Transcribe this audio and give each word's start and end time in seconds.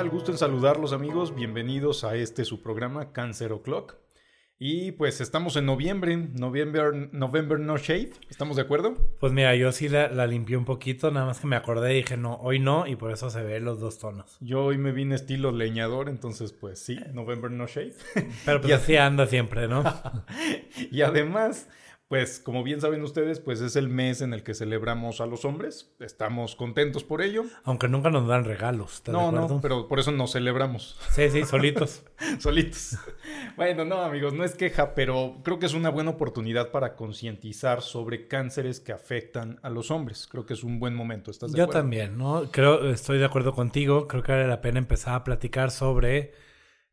tal? 0.00 0.08
Gusto 0.08 0.32
en 0.32 0.38
saludarlos 0.38 0.94
amigos, 0.94 1.34
bienvenidos 1.34 2.04
a 2.04 2.14
este 2.14 2.46
su 2.46 2.62
programa 2.62 3.12
Cancer 3.12 3.52
O'Clock. 3.52 3.96
Y 4.58 4.92
pues 4.92 5.20
estamos 5.20 5.56
en 5.56 5.66
noviembre, 5.66 6.16
November, 6.16 7.10
November 7.12 7.60
No 7.60 7.76
Shave, 7.76 8.12
¿estamos 8.30 8.56
de 8.56 8.62
acuerdo? 8.62 8.94
Pues 9.20 9.34
mira, 9.34 9.54
yo 9.56 9.70
sí 9.72 9.90
la, 9.90 10.08
la, 10.08 10.26
limpié 10.26 10.56
un 10.56 10.64
poquito, 10.64 11.10
nada 11.10 11.26
más 11.26 11.40
que 11.40 11.48
me 11.48 11.56
acordé 11.56 11.92
y 11.92 11.96
dije, 11.96 12.16
no, 12.16 12.36
hoy 12.36 12.58
no, 12.58 12.86
y 12.86 12.96
por 12.96 13.12
eso 13.12 13.28
se 13.28 13.42
ven 13.42 13.66
los 13.66 13.78
dos 13.78 13.98
tonos. 13.98 14.38
Yo 14.40 14.64
hoy 14.64 14.78
me 14.78 14.92
vine 14.92 15.16
estilo 15.16 15.52
leñador, 15.52 16.08
entonces 16.08 16.52
pues 16.54 16.78
sí, 16.78 16.98
November 17.12 17.50
No 17.50 17.66
Shave. 17.66 17.92
Pero 18.46 18.62
pues 18.62 18.72
así 18.82 18.96
anda 18.96 19.26
siempre, 19.26 19.68
¿no? 19.68 19.84
y 20.90 21.02
además, 21.02 21.68
pues 22.10 22.40
como 22.40 22.64
bien 22.64 22.80
saben 22.80 23.04
ustedes, 23.04 23.38
pues 23.38 23.60
es 23.60 23.76
el 23.76 23.88
mes 23.88 24.20
en 24.20 24.34
el 24.34 24.42
que 24.42 24.52
celebramos 24.52 25.20
a 25.20 25.26
los 25.26 25.44
hombres. 25.44 25.94
Estamos 26.00 26.56
contentos 26.56 27.04
por 27.04 27.22
ello. 27.22 27.44
Aunque 27.62 27.86
nunca 27.86 28.10
nos 28.10 28.26
dan 28.26 28.44
regalos. 28.44 29.00
No, 29.06 29.30
no, 29.30 29.60
pero 29.60 29.86
por 29.86 30.00
eso 30.00 30.10
nos 30.10 30.32
celebramos. 30.32 30.98
Sí, 31.12 31.30
sí, 31.30 31.44
solitos. 31.44 32.02
solitos. 32.40 32.98
Bueno, 33.56 33.84
no, 33.84 34.00
amigos, 34.00 34.32
no 34.32 34.42
es 34.42 34.54
queja, 34.54 34.94
pero 34.94 35.36
creo 35.44 35.58
que 35.58 35.66
es 35.66 35.74
una 35.74 35.90
buena 35.90 36.10
oportunidad 36.10 36.70
para 36.70 36.96
concientizar 36.96 37.82
sobre 37.82 38.26
cánceres 38.26 38.80
que 38.80 38.92
afectan 38.92 39.60
a 39.62 39.70
los 39.70 39.90
hombres. 39.90 40.26
Creo 40.28 40.46
que 40.46 40.54
es 40.54 40.64
un 40.64 40.80
buen 40.80 40.94
momento. 40.94 41.30
¿Estás 41.30 41.52
de 41.52 41.58
Yo 41.58 41.64
acuerdo? 41.64 41.80
también, 41.80 42.16
¿no? 42.18 42.50
Creo, 42.50 42.90
estoy 42.90 43.18
de 43.18 43.26
acuerdo 43.26 43.52
contigo. 43.52 44.08
Creo 44.08 44.22
que 44.22 44.32
vale 44.32 44.48
la 44.48 44.60
pena 44.60 44.78
empezar 44.78 45.14
a 45.14 45.24
platicar 45.24 45.70
sobre 45.70 46.32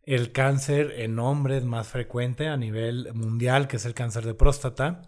el 0.08 0.32
cáncer 0.32 0.94
en 1.00 1.20
hombres 1.20 1.66
más 1.66 1.90
frecuente 1.90 2.48
a 2.48 2.56
nivel 2.56 3.14
mundial, 3.14 3.68
que 3.68 3.76
es 3.76 3.86
el 3.86 3.94
cáncer 3.94 4.26
de 4.26 4.34
próstata. 4.34 5.02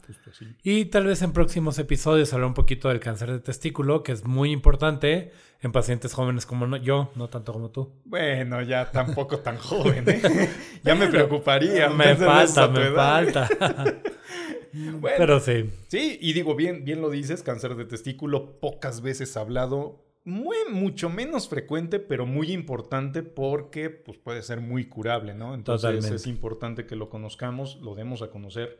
Y 0.62 0.86
tal 0.86 1.06
vez 1.06 1.22
en 1.22 1.32
próximos 1.32 1.80
episodios 1.80 2.34
hablar 2.34 2.50
un 2.50 2.54
poquito 2.54 2.90
del 2.90 3.00
cáncer 3.00 3.32
de 3.32 3.40
testículo, 3.40 4.04
que 4.04 4.12
es 4.12 4.26
muy 4.26 4.52
importante 4.52 5.32
en 5.62 5.72
pacientes 5.72 6.14
jóvenes 6.14 6.46
como 6.46 6.76
yo, 6.76 7.12
no 7.16 7.30
tanto 7.30 7.54
como 7.54 7.70
tú. 7.70 7.94
Bueno, 8.04 8.62
ya 8.62 8.92
tampoco 8.92 9.40
tan 9.40 9.58
joven, 9.58 10.04
¿eh? 10.06 10.50
ya 10.84 10.96
me 10.96 11.08
preocuparía. 11.08 11.88
me 11.88 12.18
falta, 12.18 12.68
me 12.68 12.92
falta. 12.92 13.48
bueno, 14.74 15.16
Pero 15.18 15.40
sí. 15.40 15.70
Sí, 15.88 16.18
y 16.20 16.34
digo, 16.34 16.56
bien, 16.56 16.84
bien 16.84 17.02
lo 17.02 17.10
dices, 17.10 17.42
cáncer 17.42 17.76
de 17.76 17.86
testículo, 17.86 18.60
pocas 18.60 19.00
veces 19.00 19.38
hablado 19.38 20.09
muy, 20.30 20.56
mucho 20.72 21.10
menos 21.10 21.50
frecuente, 21.50 22.00
pero 22.00 22.26
muy 22.26 22.52
importante 22.52 23.24
porque 23.24 23.90
pues, 23.90 24.18
puede 24.18 24.42
ser 24.44 24.62
muy 24.62 24.88
curable, 24.88 25.34
¿no? 25.34 25.54
Entonces 25.54 25.82
Totalmente. 25.82 26.16
es 26.16 26.28
importante 26.28 26.86
que 26.86 26.96
lo 26.96 27.10
conozcamos, 27.10 27.80
lo 27.82 27.96
demos 27.96 28.22
a 28.22 28.30
conocer. 28.30 28.80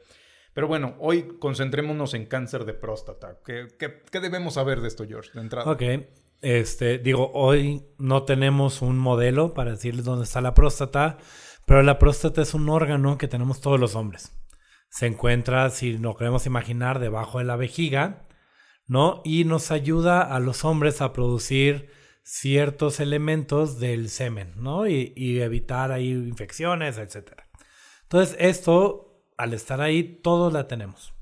Pero 0.54 0.68
bueno, 0.68 0.96
hoy 1.00 1.38
concentrémonos 1.40 2.14
en 2.14 2.26
cáncer 2.26 2.66
de 2.66 2.74
próstata. 2.74 3.40
¿Qué, 3.46 3.68
qué, 3.78 4.02
qué 4.12 4.20
debemos 4.20 4.56
saber 4.56 4.82
de 4.82 4.88
esto, 4.88 5.06
George, 5.08 5.32
de 5.34 5.42
entrada? 5.42 5.70
Ok. 5.72 5.84
Este, 6.42 7.00
digo, 7.00 7.32
hoy 7.34 7.84
no 7.98 8.24
tenemos 8.24 8.82
un 8.82 8.98
modelo 8.98 9.54
para 9.54 9.72
decirles 9.72 10.06
dónde 10.06 10.24
está 10.24 10.40
la 10.40 10.54
próstata, 10.54 11.18
pero 11.66 11.84
la 11.84 12.00
próstata 12.00 12.42
es 12.42 12.54
un 12.54 12.70
órgano 12.70 13.18
que 13.18 13.28
tenemos 13.28 13.60
todos 13.60 13.80
los 13.80 13.96
hombres. 13.96 14.40
Se 14.90 15.06
encuentra, 15.06 15.70
si 15.70 15.98
lo 15.98 16.16
queremos 16.16 16.46
imaginar, 16.46 17.00
debajo 17.00 17.40
de 17.40 17.46
la 17.46 17.58
vejiga 17.58 18.29
¿no? 18.90 19.22
Y 19.24 19.46
nos 19.46 19.72
ayuda 19.72 20.22
a 20.22 20.40
los 20.42 20.66
hombres 20.66 21.02
a 21.02 21.14
producir 21.14 21.90
ciertos 22.24 23.00
elementos 23.00 23.80
del 23.80 24.10
semen, 24.10 24.54
¿no? 24.58 24.88
Y, 24.88 25.14
y, 25.16 25.40
evitar 25.40 25.92
ahí 25.92 26.10
infecciones, 26.10 26.98
etc. 26.98 27.44
Entonces, 28.04 28.36
esto, 28.40 29.24
al 29.38 29.54
estar 29.54 29.80
ahí, 29.80 30.20
todos 30.22 30.52
la 30.52 30.68
tenemos. 30.68 31.14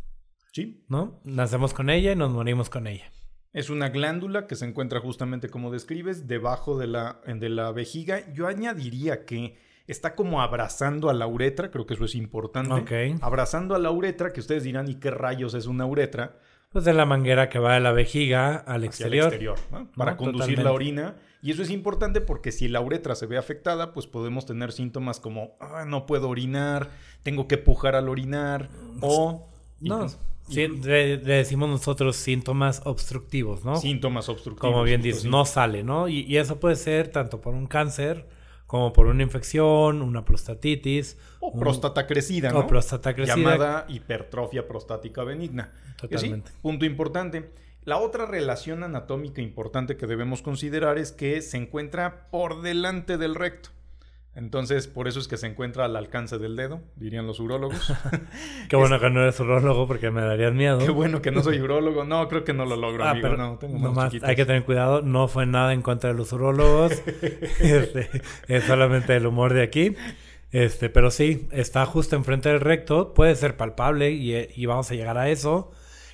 Sí. 0.53 0.85
¿No? 0.87 1.21
Nacemos 1.23 1.73
con 1.73 1.89
ella 1.89 2.13
y 2.13 2.15
nos 2.15 2.31
morimos 2.31 2.69
con 2.69 2.87
ella. 2.87 3.11
Es 3.51 3.69
una 3.69 3.89
glándula 3.89 4.47
que 4.47 4.55
se 4.55 4.65
encuentra 4.65 5.01
justamente 5.01 5.49
como 5.49 5.69
describes, 5.69 6.27
debajo 6.27 6.77
de 6.77 6.87
la, 6.87 7.21
de 7.25 7.49
la 7.49 7.71
vejiga. 7.71 8.33
Yo 8.33 8.47
añadiría 8.47 9.25
que 9.25 9.57
está 9.87 10.15
como 10.15 10.41
abrazando 10.41 11.09
a 11.09 11.13
la 11.13 11.27
uretra, 11.27 11.69
creo 11.69 11.85
que 11.85 11.95
eso 11.95 12.05
es 12.05 12.15
importante. 12.15 12.73
Okay. 12.73 13.15
Abrazando 13.21 13.75
a 13.75 13.79
la 13.79 13.91
uretra, 13.91 14.31
que 14.31 14.39
ustedes 14.39 14.63
dirán, 14.63 14.87
¿y 14.89 14.95
qué 14.95 15.11
rayos 15.11 15.53
es 15.53 15.65
una 15.67 15.85
uretra? 15.85 16.39
Pues 16.69 16.85
de 16.85 16.93
la 16.93 17.05
manguera 17.05 17.49
que 17.49 17.59
va 17.59 17.75
de 17.75 17.79
la 17.79 17.91
vejiga 17.91 18.55
al 18.55 18.83
exterior. 18.83 19.27
Exterior 19.27 19.57
¿no? 19.71 19.89
Para 19.95 20.11
no, 20.11 20.17
conducir 20.17 20.55
totalmente. 20.55 20.63
la 20.63 20.71
orina. 20.71 21.15
Y 21.41 21.51
eso 21.51 21.61
es 21.61 21.69
importante 21.69 22.19
porque 22.19 22.51
si 22.51 22.67
la 22.67 22.81
uretra 22.81 23.15
se 23.15 23.25
ve 23.25 23.37
afectada, 23.37 23.93
pues 23.93 24.07
podemos 24.07 24.45
tener 24.45 24.71
síntomas 24.71 25.19
como 25.19 25.55
ah, 25.59 25.85
no 25.87 26.05
puedo 26.05 26.29
orinar, 26.29 26.89
tengo 27.23 27.47
que 27.47 27.57
pujar 27.57 27.95
al 27.95 28.09
orinar 28.09 28.69
o... 29.01 29.47
No, 29.79 29.99
pues, 29.99 30.17
sí, 30.49 30.67
le, 30.67 31.17
le, 31.17 31.35
decimos 31.35 31.69
nosotros 31.69 32.15
síntomas 32.15 32.81
obstructivos, 32.85 33.63
¿no? 33.63 33.77
Síntomas 33.77 34.27
obstructivos. 34.27 34.71
Como 34.71 34.83
bien 34.83 35.03
dices, 35.03 35.25
no 35.25 35.45
sale, 35.45 35.83
¿no? 35.83 36.07
Y, 36.07 36.21
y, 36.21 36.37
eso 36.37 36.59
puede 36.59 36.75
ser 36.75 37.09
tanto 37.09 37.39
por 37.39 37.53
un 37.53 37.67
cáncer 37.67 38.25
como 38.67 38.93
por 38.93 39.07
una 39.07 39.23
infección, 39.23 40.01
una 40.01 40.23
prostatitis. 40.25 41.17
O 41.39 41.47
un, 41.47 41.59
próstata 41.59 42.05
crecida, 42.05 42.51
¿no? 42.51 42.59
O 42.59 42.67
próstata 42.67 43.15
crecida. 43.15 43.35
Llamada 43.35 43.85
hipertrofia 43.87 44.67
prostática 44.67 45.23
benigna. 45.23 45.71
Totalmente. 45.95 46.51
Sí, 46.51 46.57
punto 46.61 46.85
importante. 46.85 47.49
La 47.85 47.97
otra 47.97 48.25
relación 48.25 48.83
anatómica 48.83 49.41
importante 49.41 49.95
que 49.95 50.07
debemos 50.07 50.41
considerar 50.41 50.97
es 50.97 51.13
que 51.13 51.41
se 51.41 51.55
encuentra 51.55 52.27
por 52.29 52.61
delante 52.61 53.17
del 53.17 53.33
recto. 53.33 53.69
Entonces, 54.37 54.87
por 54.87 55.07
eso 55.07 55.19
es 55.19 55.27
que 55.27 55.35
se 55.35 55.47
encuentra 55.47 55.85
al 55.85 55.95
alcance 55.95 56.37
del 56.37 56.55
dedo, 56.55 56.79
dirían 56.95 57.25
los 57.25 57.39
urólogos. 57.39 57.91
Qué 58.69 58.75
bueno 58.75 58.99
que 58.99 59.09
no 59.09 59.23
eres 59.23 59.39
urólogo 59.39 59.87
porque 59.87 60.11
me 60.11 60.21
darías 60.21 60.53
miedo. 60.53 60.77
Qué 60.77 60.91
bueno 60.91 61.23
que 61.23 61.31
no 61.31 61.41
soy 61.41 61.59
urólogo. 61.59 62.03
No, 62.03 62.27
creo 62.27 62.43
que 62.43 62.53
no 62.53 62.63
lo 62.63 62.75
logro, 62.75 63.03
ah, 63.03 63.09
amigo. 63.09 63.29
Pero 63.29 63.37
no, 63.37 63.57
tengo 63.57 63.79
nomás 63.79 64.13
hay 64.21 64.35
que 64.35 64.45
tener 64.45 64.63
cuidado. 64.63 65.01
No 65.01 65.27
fue 65.27 65.47
nada 65.47 65.73
en 65.73 65.81
contra 65.81 66.11
de 66.11 66.15
los 66.15 66.31
urólogos. 66.33 66.91
este, 67.59 68.11
es 68.47 68.63
solamente 68.65 69.15
el 69.15 69.25
humor 69.25 69.55
de 69.55 69.63
aquí. 69.63 69.95
Este, 70.51 70.91
pero 70.91 71.09
sí, 71.09 71.47
está 71.51 71.83
justo 71.87 72.15
enfrente 72.15 72.49
del 72.49 72.59
recto. 72.59 73.15
Puede 73.15 73.33
ser 73.33 73.57
palpable 73.57 74.11
y, 74.11 74.35
y 74.55 74.65
vamos 74.67 74.91
a 74.91 74.93
llegar 74.93 75.17
a 75.17 75.29
eso. 75.29 75.71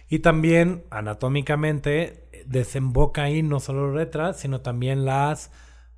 Y 0.07 0.19
también, 0.19 0.85
anatómicamente, 0.91 2.23
desemboca 2.45 3.23
ahí 3.23 3.43
no 3.43 3.59
solo 3.59 3.89
uretra, 3.89 4.31
sino 4.31 4.61
también 4.61 5.03
las 5.03 5.51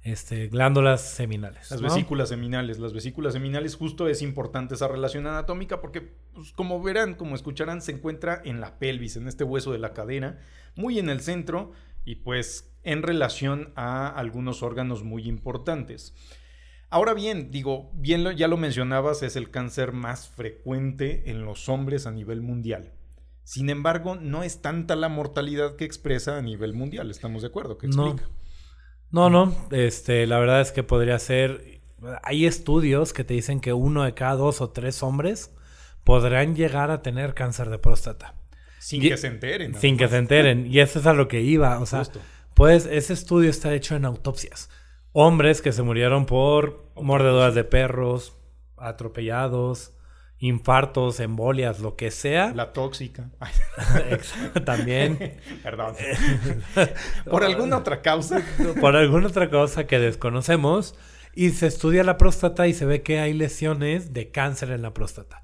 este, 0.06 0.50
glándulas 0.50 1.02
seminales. 1.02 1.72
Las 1.72 1.82
¿no? 1.82 1.88
vesículas 1.88 2.30
seminales. 2.30 2.78
Las 2.78 2.94
vesículas 2.94 3.34
seminales, 3.34 3.76
justo 3.76 4.08
es 4.08 4.22
importante 4.22 4.76
esa 4.76 4.88
relación 4.88 5.26
anatómica 5.26 5.82
porque, 5.82 6.14
pues, 6.34 6.52
como 6.52 6.82
verán, 6.82 7.16
como 7.16 7.34
escucharán, 7.34 7.82
se 7.82 7.94
encuentra 7.94 8.40
en 8.46 8.62
la 8.62 8.78
pelvis, 8.78 9.18
en 9.18 9.28
este 9.28 9.44
hueso 9.44 9.72
de 9.72 9.80
la 9.80 9.94
cadera, 9.94 10.40
muy 10.76 11.00
en 11.00 11.10
el 11.10 11.22
centro 11.22 11.72
y 12.06 12.18
pues 12.18 12.72
en 12.84 13.02
relación 13.02 13.74
a 13.76 14.08
algunos 14.08 14.62
órganos 14.62 15.04
muy 15.04 15.28
importantes. 15.28 16.14
Ahora 16.92 17.16
bien, 17.16 17.50
digo, 17.50 17.90
bien 17.96 18.24
lo, 18.24 18.32
ya 18.32 18.48
lo 18.48 18.58
mencionabas, 18.58 19.24
es 19.24 19.36
el 19.36 19.50
cáncer 19.50 19.92
más 19.92 20.30
frecuente 20.30 21.32
en 21.32 21.46
los 21.46 21.68
hombres 21.68 22.06
a 22.06 22.12
nivel 22.12 22.42
mundial. 22.42 22.94
Sin 23.44 23.72
embargo, 23.72 24.14
no 24.14 24.44
es 24.44 24.62
tanta 24.62 24.96
la 24.96 25.10
mortalidad 25.10 25.78
que 25.78 25.86
expresa 25.86 26.38
a 26.38 26.44
nivel 26.44 26.76
mundial, 26.76 27.10
¿estamos 27.10 27.42
de 27.42 27.48
acuerdo? 27.48 27.80
¿Qué 27.80 27.88
explica? 27.88 28.22
No, 28.22 28.45
no, 29.12 29.30
no. 29.30 29.56
Este, 29.72 30.28
la 30.28 30.40
verdad 30.40 30.62
es 30.62 30.72
que 30.72 30.84
podría 30.84 31.20
ser. 31.20 31.82
Hay 32.24 32.46
estudios 32.46 33.14
que 33.14 33.24
te 33.24 33.34
dicen 33.34 33.60
que 33.60 33.74
uno 33.74 34.04
de 34.04 34.14
cada 34.14 34.36
dos 34.36 34.62
o 34.62 34.70
tres 34.70 35.02
hombres 35.04 35.52
podrán 36.04 36.56
llegar 36.56 36.92
a 36.92 37.02
tener 37.02 37.34
cáncer 37.34 37.70
de 37.70 37.80
próstata. 37.80 38.36
Sin 38.80 39.04
y, 39.04 39.10
que 39.10 39.18
se 39.18 39.28
enteren. 39.28 39.72
¿no? 39.72 39.80
Sin 39.80 39.98
que 39.98 40.08
se 40.08 40.18
enteren. 40.18 40.68
Y 40.68 40.80
eso 40.80 41.00
es 41.00 41.06
a 41.08 41.14
lo 41.14 41.28
que 41.28 41.42
iba. 41.42 41.80
O 41.80 41.86
sea, 41.86 42.00
Justo. 42.00 42.20
pues 42.54 42.86
ese 42.86 43.14
estudio 43.14 43.50
está 43.50 43.74
hecho 43.74 43.96
en 43.96 44.06
autopsias. 44.06 44.70
Hombres 45.12 45.62
que 45.62 45.72
se 45.72 45.82
murieron 45.82 46.26
por 46.26 46.92
mordeduras 46.96 47.56
de 47.56 47.64
perros, 47.64 48.38
atropellados, 48.78 49.95
infartos, 50.40 51.20
embolias, 51.20 51.80
lo 51.80 51.96
que 51.96 52.12
sea. 52.12 52.54
La 52.54 52.74
tóxica. 52.74 53.30
También. 54.66 55.38
Perdón. 55.64 55.96
Por 57.30 57.44
alguna 57.44 57.78
otra 57.78 58.02
causa. 58.02 58.42
Por 58.80 58.96
alguna 58.96 59.28
otra 59.28 59.50
causa 59.50 59.88
que 59.88 60.00
desconocemos. 60.00 60.96
Y 61.34 61.50
se 61.50 61.68
estudia 61.68 62.04
la 62.04 62.18
próstata 62.18 62.68
y 62.68 62.74
se 62.74 62.86
ve 62.86 63.02
que 63.02 63.20
hay 63.20 63.34
lesiones 63.34 64.14
de 64.14 64.32
cáncer 64.32 64.72
en 64.72 64.82
la 64.82 64.94
próstata. 64.94 65.44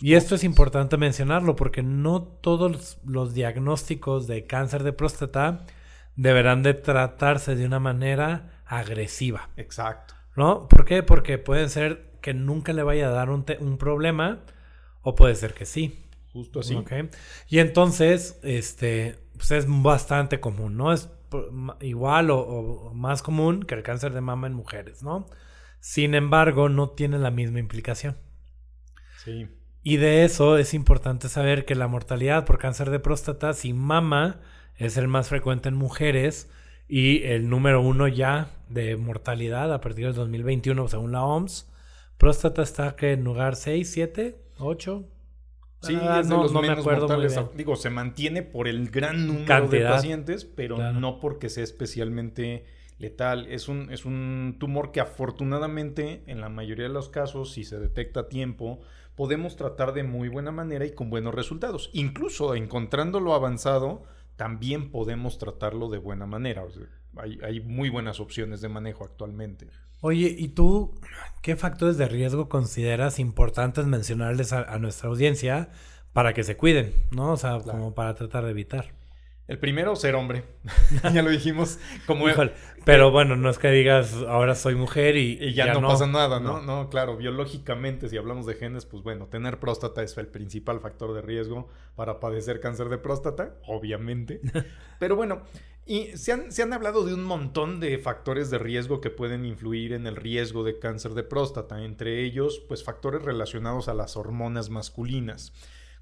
Y 0.00 0.14
esto 0.14 0.34
es 0.34 0.44
importante 0.44 0.96
mencionarlo 0.96 1.56
porque 1.56 1.82
no 1.82 2.22
todos 2.22 2.98
los 3.04 3.34
diagnósticos 3.34 4.26
de 4.26 4.46
cáncer 4.46 4.82
de 4.82 4.92
próstata 4.92 5.66
deberán 6.14 6.62
de 6.62 6.72
tratarse 6.74 7.54
de 7.56 7.66
una 7.66 7.80
manera 7.80 8.62
agresiva. 8.64 9.50
Exacto. 9.56 10.14
¿No? 10.36 10.68
¿Por 10.68 10.84
qué? 10.84 11.02
Porque 11.02 11.38
pueden 11.38 11.68
ser 11.68 12.15
que 12.26 12.34
nunca 12.34 12.72
le 12.72 12.82
vaya 12.82 13.06
a 13.06 13.12
dar 13.12 13.30
un, 13.30 13.44
un 13.60 13.78
problema 13.78 14.40
o 15.00 15.14
puede 15.14 15.36
ser 15.36 15.54
que 15.54 15.64
sí. 15.64 16.02
Justo 16.32 16.58
así. 16.58 16.74
Okay. 16.74 17.08
Y 17.48 17.60
entonces, 17.60 18.40
este, 18.42 19.14
pues 19.36 19.52
es 19.52 19.66
bastante 19.68 20.40
común, 20.40 20.76
¿no? 20.76 20.92
Es 20.92 21.08
igual 21.80 22.32
o, 22.32 22.40
o, 22.40 22.94
más 22.94 23.22
común 23.22 23.62
que 23.62 23.76
el 23.76 23.84
cáncer 23.84 24.12
de 24.12 24.22
mama 24.22 24.48
en 24.48 24.54
mujeres, 24.54 25.04
¿no? 25.04 25.26
Sin 25.78 26.16
embargo, 26.16 26.68
no 26.68 26.90
tiene 26.90 27.20
la 27.20 27.30
misma 27.30 27.60
implicación. 27.60 28.16
Sí. 29.24 29.46
Y 29.84 29.98
de 29.98 30.24
eso 30.24 30.58
es 30.58 30.74
importante 30.74 31.28
saber 31.28 31.64
que 31.64 31.76
la 31.76 31.86
mortalidad 31.86 32.44
por 32.44 32.58
cáncer 32.58 32.90
de 32.90 32.98
próstata, 32.98 33.52
si 33.52 33.72
mama 33.72 34.40
es 34.74 34.96
el 34.96 35.06
más 35.06 35.28
frecuente 35.28 35.68
en 35.68 35.76
mujeres, 35.76 36.50
Y 36.88 37.22
el 37.22 37.48
número 37.48 37.80
uno 37.82 38.08
ya 38.08 38.50
de 38.68 38.96
mortalidad 38.96 39.72
a 39.72 39.80
partir 39.80 40.06
del 40.06 40.14
2021, 40.14 40.88
según 40.88 41.12
la 41.12 41.22
OMS, 41.24 41.68
próstata 42.18 42.62
está 42.62 42.96
que 42.96 43.12
en 43.12 43.24
lugar 43.24 43.56
6, 43.56 43.90
7, 43.90 44.40
8. 44.58 45.04
Sí, 45.82 45.96
Ah, 46.00 46.20
es 46.20 46.28
de 46.28 46.34
no- 46.34 46.42
los 46.42 46.52
no 46.52 46.62
me 46.62 46.68
menos 46.70 46.84
mortales. 46.84 47.34
bien. 47.34 47.48
Digo, 47.56 47.76
se 47.76 47.90
mantiene 47.90 48.42
por 48.42 48.66
el 48.66 48.90
gran 48.90 49.26
número 49.26 49.68
de 49.68 49.82
pacientes, 49.84 50.44
pero 50.44 50.76
Claro. 50.76 50.98
no 50.98 51.20
porque 51.20 51.48
sea 51.48 51.62
especialmente 51.64 52.64
letal. 52.98 53.46
Es 53.48 53.68
un, 53.68 53.92
es 53.92 54.04
un 54.06 54.56
tumor 54.58 54.90
que 54.90 55.00
afortunadamente, 55.00 56.22
en 56.26 56.40
la 56.40 56.48
mayoría 56.48 56.84
de 56.88 56.92
los 56.92 57.08
casos, 57.10 57.52
si 57.52 57.62
se 57.64 57.78
detecta 57.78 58.20
a 58.20 58.28
tiempo, 58.28 58.80
podemos 59.14 59.56
tratar 59.56 59.92
de 59.92 60.02
muy 60.02 60.28
buena 60.28 60.50
manera 60.50 60.84
y 60.86 60.92
con 60.92 61.10
buenos 61.10 61.34
resultados. 61.34 61.90
Incluso 61.92 62.54
encontrándolo 62.54 63.34
avanzado, 63.34 64.02
también 64.36 64.90
podemos 64.90 65.38
tratarlo 65.38 65.88
de 65.88 65.98
buena 65.98 66.26
manera. 66.26 66.64
O 66.64 66.70
sea, 66.70 66.84
hay, 67.16 67.38
hay 67.44 67.60
muy 67.60 67.90
buenas 67.90 68.18
opciones 68.18 68.60
de 68.60 68.68
manejo 68.70 69.04
actualmente. 69.04 69.68
Oye, 70.06 70.36
¿y 70.38 70.46
tú 70.46 70.94
qué 71.42 71.56
factores 71.56 71.98
de 71.98 72.06
riesgo 72.06 72.48
consideras 72.48 73.18
importantes 73.18 73.86
mencionarles 73.86 74.52
a, 74.52 74.62
a 74.62 74.78
nuestra 74.78 75.08
audiencia 75.08 75.68
para 76.12 76.32
que 76.32 76.44
se 76.44 76.56
cuiden, 76.56 76.94
¿no? 77.10 77.32
O 77.32 77.36
sea, 77.36 77.58
como 77.58 77.92
para 77.92 78.14
tratar 78.14 78.44
de 78.44 78.52
evitar. 78.52 78.94
El 79.48 79.60
primero, 79.60 79.94
ser 79.94 80.16
hombre. 80.16 80.44
ya 81.14 81.22
lo 81.22 81.30
dijimos. 81.30 81.78
Como 82.06 82.28
Híjole, 82.28 82.52
pero 82.84 83.12
bueno, 83.12 83.36
no 83.36 83.48
es 83.48 83.58
que 83.58 83.70
digas 83.70 84.12
ahora 84.26 84.56
soy 84.56 84.74
mujer 84.74 85.16
y, 85.16 85.38
Y 85.40 85.54
ya, 85.54 85.66
ya 85.66 85.74
no, 85.74 85.86
pasa 85.86 86.06
nada, 86.08 86.40
¿no? 86.40 86.60
¿no? 86.62 86.90
claro, 86.90 87.16
biológicamente, 87.16 88.08
si 88.08 88.16
hablamos 88.16 88.46
de 88.46 88.54
genes, 88.54 88.86
pues 88.86 89.04
bueno, 89.04 89.26
tener 89.26 89.60
próstata 89.60 90.02
es 90.02 90.16
el 90.18 90.26
principal 90.26 90.80
factor 90.80 91.14
de 91.14 91.22
riesgo 91.22 91.68
para 91.94 92.18
padecer 92.18 92.60
cáncer 92.60 92.88
de 92.88 92.98
próstata, 92.98 93.54
obviamente. 93.66 94.40
Pero 94.98 95.14
bueno, 95.14 95.42
y 95.84 96.16
se 96.16 96.32
han, 96.32 96.50
se 96.50 96.64
han 96.64 96.72
hablado 96.72 97.04
de 97.04 97.14
un 97.14 97.22
montón 97.22 97.78
de 97.78 97.98
factores 97.98 98.50
de 98.50 98.58
riesgo 98.58 99.00
que 99.00 99.10
pueden 99.10 99.44
influir 99.44 99.92
en 99.92 100.08
el 100.08 100.16
riesgo 100.16 100.64
de 100.64 100.80
cáncer 100.80 101.12
de 101.14 101.22
próstata, 101.22 101.84
entre 101.84 102.24
ellos, 102.24 102.60
pues 102.66 102.82
factores 102.82 103.22
relacionados 103.22 103.86
a 103.86 103.94
las 103.94 104.16
hormonas 104.16 104.70
masculinas 104.70 105.52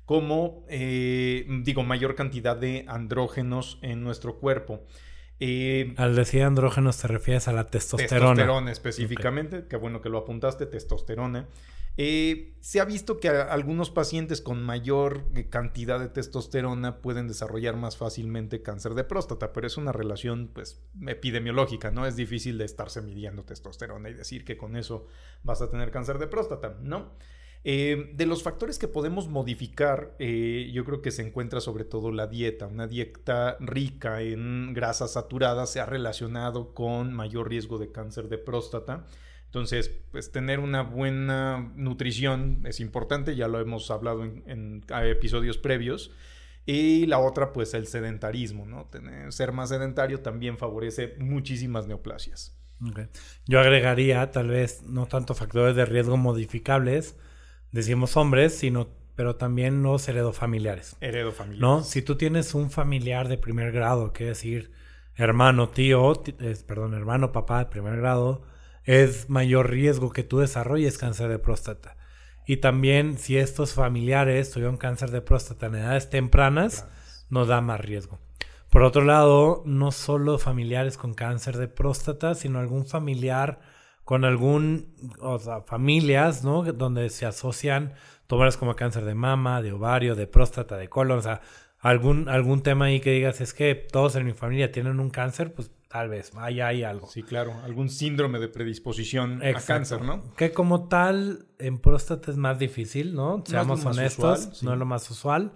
como, 0.05 0.65
eh, 0.69 1.47
digo, 1.63 1.83
mayor 1.83 2.15
cantidad 2.15 2.57
de 2.57 2.85
andrógenos 2.89 3.79
en 3.83 4.03
nuestro 4.03 4.39
cuerpo. 4.39 4.85
Eh, 5.41 5.95
Al 5.97 6.15
decir 6.15 6.43
andrógenos 6.43 6.99
te 6.99 7.09
refieres 7.09 7.49
a 7.49 7.53
la 7.53 7.69
testosterona. 7.69 8.35
Testosterona 8.35 8.73
específicamente, 8.73 9.67
qué 9.69 9.77
bueno 9.77 10.01
que 10.01 10.09
lo 10.09 10.19
apuntaste, 10.19 10.67
testosterona. 10.67 11.49
Eh, 11.97 12.57
se 12.61 12.81
ha 12.81 12.85
visto 12.85 13.21
que 13.21 13.29
algunos 13.29 13.91
pacientes 13.91 14.41
con 14.41 14.61
mayor 14.63 15.27
cantidad 15.49 16.01
de 16.01 16.09
testosterona 16.09 17.01
pueden 17.01 17.29
desarrollar 17.29 17.77
más 17.77 17.97
fácilmente 17.97 18.63
cáncer 18.63 18.95
de 18.95 19.05
próstata, 19.05 19.53
pero 19.53 19.69
es 19.69 19.77
una 19.77 19.93
relación 19.93 20.51
pues 20.53 20.83
epidemiológica, 21.07 21.93
¿no? 21.93 22.05
Es 22.05 22.17
difícil 22.17 22.59
de 22.59 22.65
estarse 22.65 23.01
midiendo 23.01 23.45
testosterona 23.45 24.11
y 24.11 24.15
decir 24.15 24.45
que 24.45 24.57
con 24.57 24.77
eso 24.77 25.07
vas 25.45 25.63
a 25.63 25.71
tener 25.71 25.93
cáncer 25.93 26.19
de 26.19 26.27
próstata, 26.27 26.77
¿no? 26.81 27.13
Eh, 27.67 28.11
de 28.15 28.27
los 28.27 28.43
factores 28.43 28.79
que 28.79 28.89
podemos 28.89 29.29
modificar, 29.29 30.15
eh, 30.19 30.71
yo 30.75 30.85
creo 30.85 31.01
que 31.01 31.11
se 31.11 31.23
encuentra 31.23 31.61
sobre 31.61 31.85
todo 31.85 32.13
la 32.13 32.27
dieta. 32.27 32.67
Una 32.67 32.87
dieta 32.87 33.57
rica 33.59 34.21
en 34.21 34.75
grasas 34.75 35.15
saturadas 35.15 35.73
se 35.73 35.81
ha 35.81 35.87
relacionado 35.87 36.75
con 36.75 37.15
mayor 37.15 37.49
riesgo 37.49 37.79
de 37.79 37.91
cáncer 37.91 38.29
de 38.29 38.37
próstata. 38.37 39.07
Entonces, 39.47 39.91
pues 40.11 40.31
tener 40.31 40.61
una 40.61 40.83
buena 40.83 41.73
nutrición 41.75 42.63
es 42.67 42.81
importante, 42.81 43.35
ya 43.35 43.49
lo 43.49 43.61
hemos 43.61 43.91
hablado 43.91 44.25
en, 44.25 44.85
episodios 45.05 45.57
previos. 45.57 46.11
Y 46.67 47.07
la 47.07 47.19
otra, 47.19 47.53
pues 47.53 47.73
el 47.73 47.87
sedentarismo, 47.87 48.67
¿no? 48.67 48.87
Tener, 48.87 49.33
ser 49.33 49.53
más 49.53 49.71
sedentario 49.71 50.21
también 50.21 50.59
favorece 50.59 51.15
muchísimas 51.19 51.87
neoplasias. 51.87 52.59
Yo 53.47 53.61
agregaría 53.61 54.31
tal 54.31 54.49
vez 54.49 54.83
no 54.83 55.07
tanto 55.07 55.35
factores 55.35 55.77
de 55.77 55.85
riesgo 55.85 56.17
modificables, 56.17 57.17
decimos 57.75 58.17
hombres, 58.17 58.57
sino 58.57 58.89
pero 59.17 59.37
también 59.37 59.83
los 59.83 60.09
heredofamiliares. 60.09 60.97
Heredo 61.01 61.33
familiar. 61.33 61.61
¿No? 61.61 61.83
Si 61.85 62.03
tú 62.03 62.17
tienes 62.17 62.55
un 62.55 62.71
familiar 62.71 63.29
de 63.29 63.39
primer 63.39 63.71
grado, 63.71 64.13
que 64.13 64.25
decir 64.25 64.73
hermano, 65.17 65.69
tío, 65.69 66.13
es, 66.41 66.65
perdón, 66.65 66.95
hermano, 66.95 67.31
papá 67.31 67.61
de 67.61 67.67
primer 67.67 67.97
grado, 67.97 68.43
es 68.83 69.31
mayor 69.31 69.71
riesgo 69.71 70.11
que 70.11 70.25
tú 70.25 70.39
desarrolles 70.39 70.99
cáncer 70.99 71.29
de 71.29 71.39
próstata. 71.39 71.97
Y 72.47 72.59
también 72.59 73.19
si 73.19 73.39
estos 73.39 73.75
familiares 73.75 74.51
tuvieron 74.51 74.77
cáncer 74.77 75.11
de 75.11 75.21
próstata 75.21 75.67
en 75.67 75.77
edades 75.77 76.11
tempranas, 76.11 76.87
nos 77.31 77.49
da 77.49 77.61
más 77.61 77.81
riesgo. 77.81 78.19
Por 78.71 78.83
otro 78.83 79.05
lado, 79.05 79.63
no 79.65 79.93
solo 79.93 80.39
familiares 80.39 80.99
con 80.99 81.15
cáncer 81.15 81.57
de 81.57 81.69
próstata, 81.69 82.35
sino 82.35 82.59
algún 82.59 82.85
familiar 82.85 83.61
con 84.05 84.25
algún, 84.25 84.95
o 85.21 85.39
sea, 85.39 85.63
familias, 85.63 86.45
¿no? 86.45 86.63
Donde 86.63 87.09
se 87.09 87.27
asocian 87.27 87.95
tumores 88.27 88.57
como 88.57 88.77
cáncer 88.77 89.05
de 89.05 89.15
mama, 89.15 89.63
de 89.63 89.73
ovario, 89.73 90.15
de 90.15 90.27
próstata, 90.27 90.77
de 90.77 90.89
colon, 90.89 91.19
o 91.19 91.23
sea, 91.23 91.41
algún, 91.79 92.29
algún 92.29 92.63
tema 92.63 92.87
ahí 92.87 93.01
que 93.01 93.13
digas, 93.13 93.41
es 93.41 93.53
que 93.55 93.75
todos 93.75 94.17
en 94.17 94.25
mi 94.25 94.33
familia 94.33 94.73
tienen 94.73 95.01
un 95.01 95.11
cáncer, 95.11 95.53
pues 95.53 95.71
tal 95.89 96.09
vez, 96.09 96.33
ahí 96.37 96.61
hay 96.61 96.83
algo. 96.83 97.09
Sí, 97.09 97.23
claro. 97.23 97.55
Algún 97.63 97.89
síndrome 97.89 98.39
de 98.41 98.49
predisposición 98.49 99.43
a 99.43 99.61
cáncer, 99.61 100.03
¿no? 100.03 100.35
Que 100.35 100.53
como 100.53 100.89
tal, 100.89 101.47
en 101.59 101.79
próstata 101.79 102.31
es 102.31 102.37
más 102.37 102.59
difícil, 102.59 103.15
¿no? 103.15 103.45
Seamos 103.47 103.85
honestos, 103.85 104.41
usual, 104.41 104.55
sí. 104.55 104.67
no 104.67 104.73
es 104.73 104.79
lo 104.79 104.87
más 104.87 105.11
usual. 105.11 105.53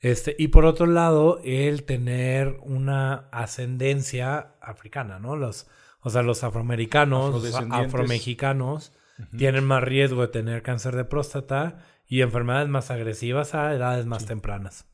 Este, 0.00 0.36
y 0.38 0.48
por 0.48 0.66
otro 0.66 0.86
lado, 0.86 1.40
el 1.44 1.84
tener 1.84 2.58
una 2.62 3.28
ascendencia 3.32 4.54
africana, 4.60 5.18
¿no? 5.18 5.36
Los, 5.36 5.66
o 6.06 6.10
sea, 6.10 6.22
los 6.22 6.44
afroamericanos, 6.44 7.52
afromexicanos, 7.72 8.92
tienen 9.36 9.64
más 9.64 9.82
riesgo 9.82 10.20
de 10.20 10.28
tener 10.28 10.62
cáncer 10.62 10.94
de 10.94 11.04
próstata 11.04 11.84
y 12.06 12.20
enfermedades 12.20 12.68
más 12.68 12.92
agresivas 12.92 13.56
a 13.56 13.74
edades 13.74 14.06
más 14.06 14.24
tempranas. 14.24 14.86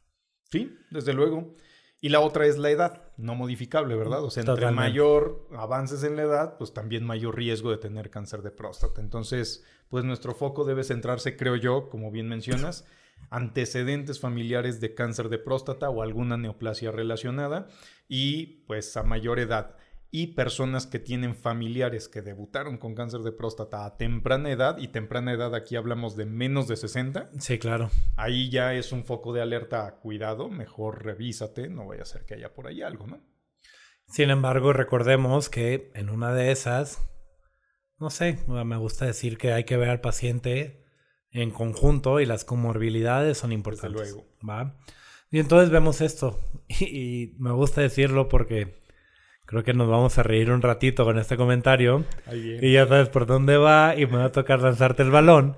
Sí, 0.50 0.74
desde 0.90 1.12
luego. 1.12 1.54
Y 2.00 2.08
la 2.08 2.20
otra 2.20 2.46
es 2.46 2.56
la 2.56 2.70
edad, 2.70 3.12
no 3.18 3.34
modificable, 3.34 3.94
¿verdad? 3.94 4.24
O 4.24 4.30
sea, 4.30 4.40
entre 4.40 4.54
Totalmente. 4.54 4.88
mayor 4.88 5.48
avances 5.54 6.02
en 6.02 6.16
la 6.16 6.22
edad, 6.22 6.56
pues 6.56 6.72
también 6.72 7.04
mayor 7.04 7.36
riesgo 7.36 7.70
de 7.70 7.76
tener 7.76 8.08
cáncer 8.08 8.40
de 8.40 8.50
próstata. 8.50 9.02
Entonces, 9.02 9.66
pues 9.90 10.04
nuestro 10.04 10.34
foco 10.34 10.64
debe 10.64 10.82
centrarse, 10.82 11.36
creo 11.36 11.56
yo, 11.56 11.90
como 11.90 12.10
bien 12.10 12.26
mencionas, 12.26 12.86
antecedentes 13.28 14.18
familiares 14.18 14.80
de 14.80 14.94
cáncer 14.94 15.28
de 15.28 15.36
próstata 15.36 15.90
o 15.90 16.00
alguna 16.00 16.38
neoplasia 16.38 16.90
relacionada 16.90 17.66
y 18.08 18.64
pues 18.66 18.96
a 18.96 19.02
mayor 19.02 19.40
edad. 19.40 19.76
Y 20.14 20.34
personas 20.34 20.86
que 20.86 20.98
tienen 20.98 21.34
familiares 21.34 22.06
que 22.06 22.20
debutaron 22.20 22.76
con 22.76 22.94
cáncer 22.94 23.20
de 23.22 23.32
próstata 23.32 23.86
a 23.86 23.96
temprana 23.96 24.50
edad, 24.50 24.76
y 24.76 24.88
temprana 24.88 25.32
edad 25.32 25.54
aquí 25.54 25.74
hablamos 25.74 26.16
de 26.16 26.26
menos 26.26 26.68
de 26.68 26.76
60, 26.76 27.30
Sí, 27.38 27.58
claro. 27.58 27.90
ahí 28.16 28.50
ya 28.50 28.74
es 28.74 28.92
un 28.92 29.04
foco 29.06 29.32
de 29.32 29.40
alerta, 29.40 29.98
cuidado, 30.02 30.50
mejor 30.50 31.02
revísate, 31.02 31.68
no 31.68 31.86
vaya 31.86 32.02
a 32.02 32.04
ser 32.04 32.26
que 32.26 32.34
haya 32.34 32.52
por 32.52 32.66
ahí 32.66 32.82
algo, 32.82 33.06
¿no? 33.06 33.20
Sin 34.06 34.28
embargo, 34.28 34.74
recordemos 34.74 35.48
que 35.48 35.90
en 35.94 36.10
una 36.10 36.34
de 36.34 36.52
esas, 36.52 37.02
no 37.98 38.10
sé, 38.10 38.38
me 38.46 38.76
gusta 38.76 39.06
decir 39.06 39.38
que 39.38 39.54
hay 39.54 39.64
que 39.64 39.78
ver 39.78 39.88
al 39.88 40.02
paciente 40.02 40.84
en 41.30 41.50
conjunto 41.50 42.20
y 42.20 42.26
las 42.26 42.44
comorbilidades 42.44 43.38
son 43.38 43.52
importantes. 43.52 44.12
luego. 44.12 44.28
¿va? 44.46 44.78
Y 45.30 45.38
entonces 45.38 45.70
vemos 45.70 46.02
esto. 46.02 46.38
Y, 46.68 46.84
y 46.84 47.34
me 47.38 47.52
gusta 47.52 47.80
decirlo 47.80 48.28
porque 48.28 48.81
creo 49.46 49.62
que 49.64 49.74
nos 49.74 49.88
vamos 49.88 50.18
a 50.18 50.22
reír 50.22 50.50
un 50.50 50.62
ratito 50.62 51.04
con 51.04 51.18
este 51.18 51.36
comentario. 51.36 52.04
Y 52.32 52.72
ya 52.72 52.86
sabes 52.86 53.08
por 53.08 53.26
dónde 53.26 53.56
va 53.56 53.94
y 53.96 54.06
me 54.06 54.18
va 54.18 54.26
a 54.26 54.32
tocar 54.32 54.60
lanzarte 54.60 55.02
el 55.02 55.10
balón. 55.10 55.56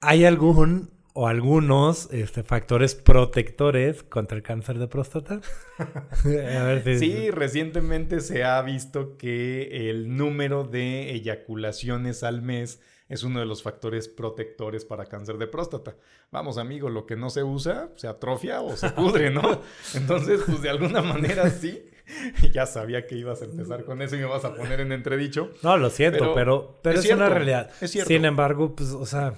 ¿Hay 0.00 0.24
algún 0.24 0.90
o 1.16 1.28
algunos 1.28 2.12
este, 2.12 2.42
factores 2.42 2.96
protectores 2.96 4.02
contra 4.02 4.36
el 4.36 4.42
cáncer 4.42 4.78
de 4.78 4.88
próstata? 4.88 5.40
a 5.78 6.64
ver 6.64 6.82
si... 6.82 6.98
Sí, 6.98 7.30
recientemente 7.30 8.20
se 8.20 8.44
ha 8.44 8.60
visto 8.62 9.16
que 9.16 9.90
el 9.90 10.16
número 10.16 10.64
de 10.64 11.12
eyaculaciones 11.12 12.24
al 12.24 12.42
mes 12.42 12.80
es 13.08 13.22
uno 13.22 13.38
de 13.38 13.46
los 13.46 13.62
factores 13.62 14.08
protectores 14.08 14.84
para 14.84 15.06
cáncer 15.06 15.38
de 15.38 15.46
próstata. 15.46 15.96
Vamos, 16.32 16.58
amigo, 16.58 16.88
lo 16.88 17.06
que 17.06 17.16
no 17.16 17.30
se 17.30 17.44
usa 17.44 17.90
se 17.96 18.08
atrofia 18.08 18.60
o 18.60 18.76
se 18.76 18.90
pudre, 18.90 19.30
¿no? 19.30 19.60
Entonces, 19.94 20.40
pues 20.46 20.62
de 20.62 20.70
alguna 20.70 21.00
manera 21.02 21.48
sí. 21.50 21.84
Ya 22.52 22.66
sabía 22.66 23.06
que 23.06 23.16
ibas 23.16 23.42
a 23.42 23.46
empezar 23.46 23.84
con 23.84 24.02
eso 24.02 24.16
y 24.16 24.20
me 24.20 24.26
vas 24.26 24.44
a 24.44 24.54
poner 24.54 24.80
en 24.80 24.92
entredicho. 24.92 25.50
No, 25.62 25.76
lo 25.76 25.90
siento, 25.90 26.18
Pero 26.18 26.34
pero, 26.34 26.80
pero, 26.82 26.98
es 26.98 27.04
es, 27.06 27.12
una 27.12 27.28
realidad. 27.28 27.70
es 27.80 27.90
cierto. 27.90 28.08
Sin 28.08 28.24
embargo, 28.24 28.74
pues, 28.76 28.90
o 28.90 29.06
sea, 29.06 29.34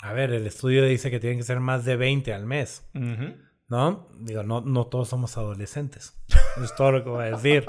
a 0.00 0.12
ver, 0.12 0.32
el 0.32 0.46
estudio 0.46 0.84
dice 0.84 1.10
que 1.10 1.18
tienen 1.20 1.38
que 1.38 1.44
ser 1.44 1.60
más 1.60 1.84
de 1.84 1.96
20 1.96 2.32
al 2.32 2.46
mes, 2.46 2.84
Ujú. 2.94 3.34
¿No? 3.68 4.08
Digo, 4.18 4.42
no, 4.42 4.62
no 4.62 4.86
todos 4.86 5.08
somos 5.08 5.36
adolescentes. 5.36 6.14
Es 6.62 6.74
todo 6.74 6.90
lo 6.90 7.04
que 7.04 7.10
voy 7.10 7.24
a 7.26 7.30
decir. 7.36 7.64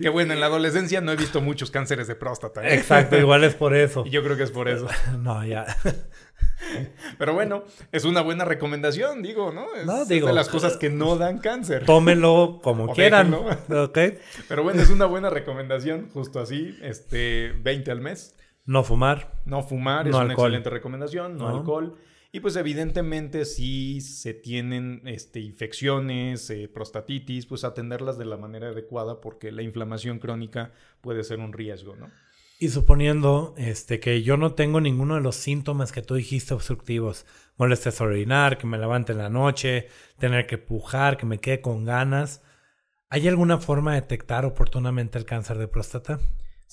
que 0.00 0.08
bueno, 0.08 0.32
en 0.32 0.40
la 0.40 0.46
adolescencia 0.46 1.02
no 1.02 1.12
he 1.12 1.16
visto 1.16 1.42
muchos 1.42 1.70
cánceres 1.70 2.06
de 2.06 2.14
próstata. 2.14 2.66
¿eh? 2.66 2.76
Exacto, 2.76 3.18
igual 3.18 3.44
es 3.44 3.54
por 3.54 3.76
eso. 3.76 4.06
Yo 4.06 4.22
creo 4.24 4.38
que 4.38 4.44
es 4.44 4.50
por 4.50 4.70
eso. 4.70 4.86
no, 5.18 5.44
ya. 5.44 5.66
Pero 7.18 7.34
bueno, 7.34 7.64
es 7.92 8.06
una 8.06 8.22
buena 8.22 8.46
recomendación, 8.46 9.22
digo, 9.22 9.52
¿no? 9.52 9.74
Es, 9.74 9.84
no, 9.84 10.06
digo, 10.06 10.28
de 10.28 10.32
las 10.32 10.48
cosas 10.48 10.78
que 10.78 10.88
no 10.88 11.16
dan 11.16 11.38
cáncer. 11.38 11.84
Tómenlo 11.84 12.60
como 12.62 12.94
quieran. 12.94 13.34
Okay. 13.68 14.18
Pero 14.48 14.62
bueno, 14.62 14.80
es 14.80 14.88
una 14.88 15.04
buena 15.04 15.28
recomendación, 15.28 16.08
justo 16.10 16.40
así, 16.40 16.78
este, 16.80 17.52
20 17.60 17.90
al 17.90 18.00
mes. 18.00 18.34
No 18.64 18.82
fumar. 18.82 19.40
No 19.44 19.62
fumar 19.62 20.08
es 20.08 20.14
una 20.14 20.32
excelente 20.32 20.70
recomendación, 20.70 21.36
no, 21.36 21.48
alcohol. 21.48 21.98
Y 22.32 22.40
pues 22.40 22.54
evidentemente 22.54 23.44
si 23.44 24.00
se 24.00 24.34
tienen 24.34 25.02
este, 25.04 25.40
infecciones, 25.40 26.48
eh, 26.50 26.70
prostatitis, 26.72 27.46
pues 27.46 27.64
atenderlas 27.64 28.18
de 28.18 28.24
la 28.24 28.36
manera 28.36 28.68
adecuada 28.68 29.20
porque 29.20 29.50
la 29.50 29.62
inflamación 29.62 30.20
crónica 30.20 30.72
puede 31.00 31.24
ser 31.24 31.40
un 31.40 31.52
riesgo, 31.52 31.96
¿no? 31.96 32.08
Y 32.60 32.68
suponiendo 32.68 33.54
este, 33.56 34.00
que 34.00 34.22
yo 34.22 34.36
no 34.36 34.52
tengo 34.52 34.80
ninguno 34.82 35.14
de 35.14 35.22
los 35.22 35.34
síntomas 35.34 35.92
que 35.92 36.02
tú 36.02 36.14
dijiste 36.14 36.52
obstructivos, 36.52 37.24
molestias 37.56 38.00
a 38.00 38.04
orinar, 38.04 38.58
que 38.58 38.66
me 38.66 38.78
levante 38.78 39.12
en 39.12 39.18
la 39.18 39.30
noche, 39.30 39.88
tener 40.18 40.46
que 40.46 40.58
pujar, 40.58 41.16
que 41.16 41.24
me 41.24 41.38
quede 41.38 41.62
con 41.62 41.86
ganas, 41.86 42.42
¿hay 43.08 43.26
alguna 43.26 43.58
forma 43.58 43.94
de 43.94 44.02
detectar 44.02 44.44
oportunamente 44.44 45.18
el 45.18 45.24
cáncer 45.24 45.56
de 45.56 45.68
próstata? 45.68 46.20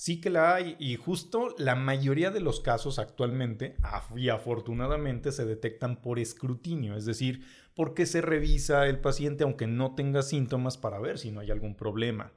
Sí 0.00 0.20
que 0.20 0.30
la 0.30 0.54
hay 0.54 0.76
y 0.78 0.94
justo 0.94 1.56
la 1.58 1.74
mayoría 1.74 2.30
de 2.30 2.38
los 2.38 2.60
casos 2.60 3.00
actualmente 3.00 3.74
y 4.14 4.28
afortunadamente 4.28 5.32
se 5.32 5.44
detectan 5.44 6.00
por 6.00 6.20
escrutinio, 6.20 6.94
es 6.94 7.04
decir, 7.04 7.44
porque 7.74 8.06
se 8.06 8.20
revisa 8.20 8.86
el 8.86 9.00
paciente 9.00 9.42
aunque 9.42 9.66
no 9.66 9.96
tenga 9.96 10.22
síntomas 10.22 10.78
para 10.78 11.00
ver 11.00 11.18
si 11.18 11.32
no 11.32 11.40
hay 11.40 11.50
algún 11.50 11.74
problema. 11.74 12.30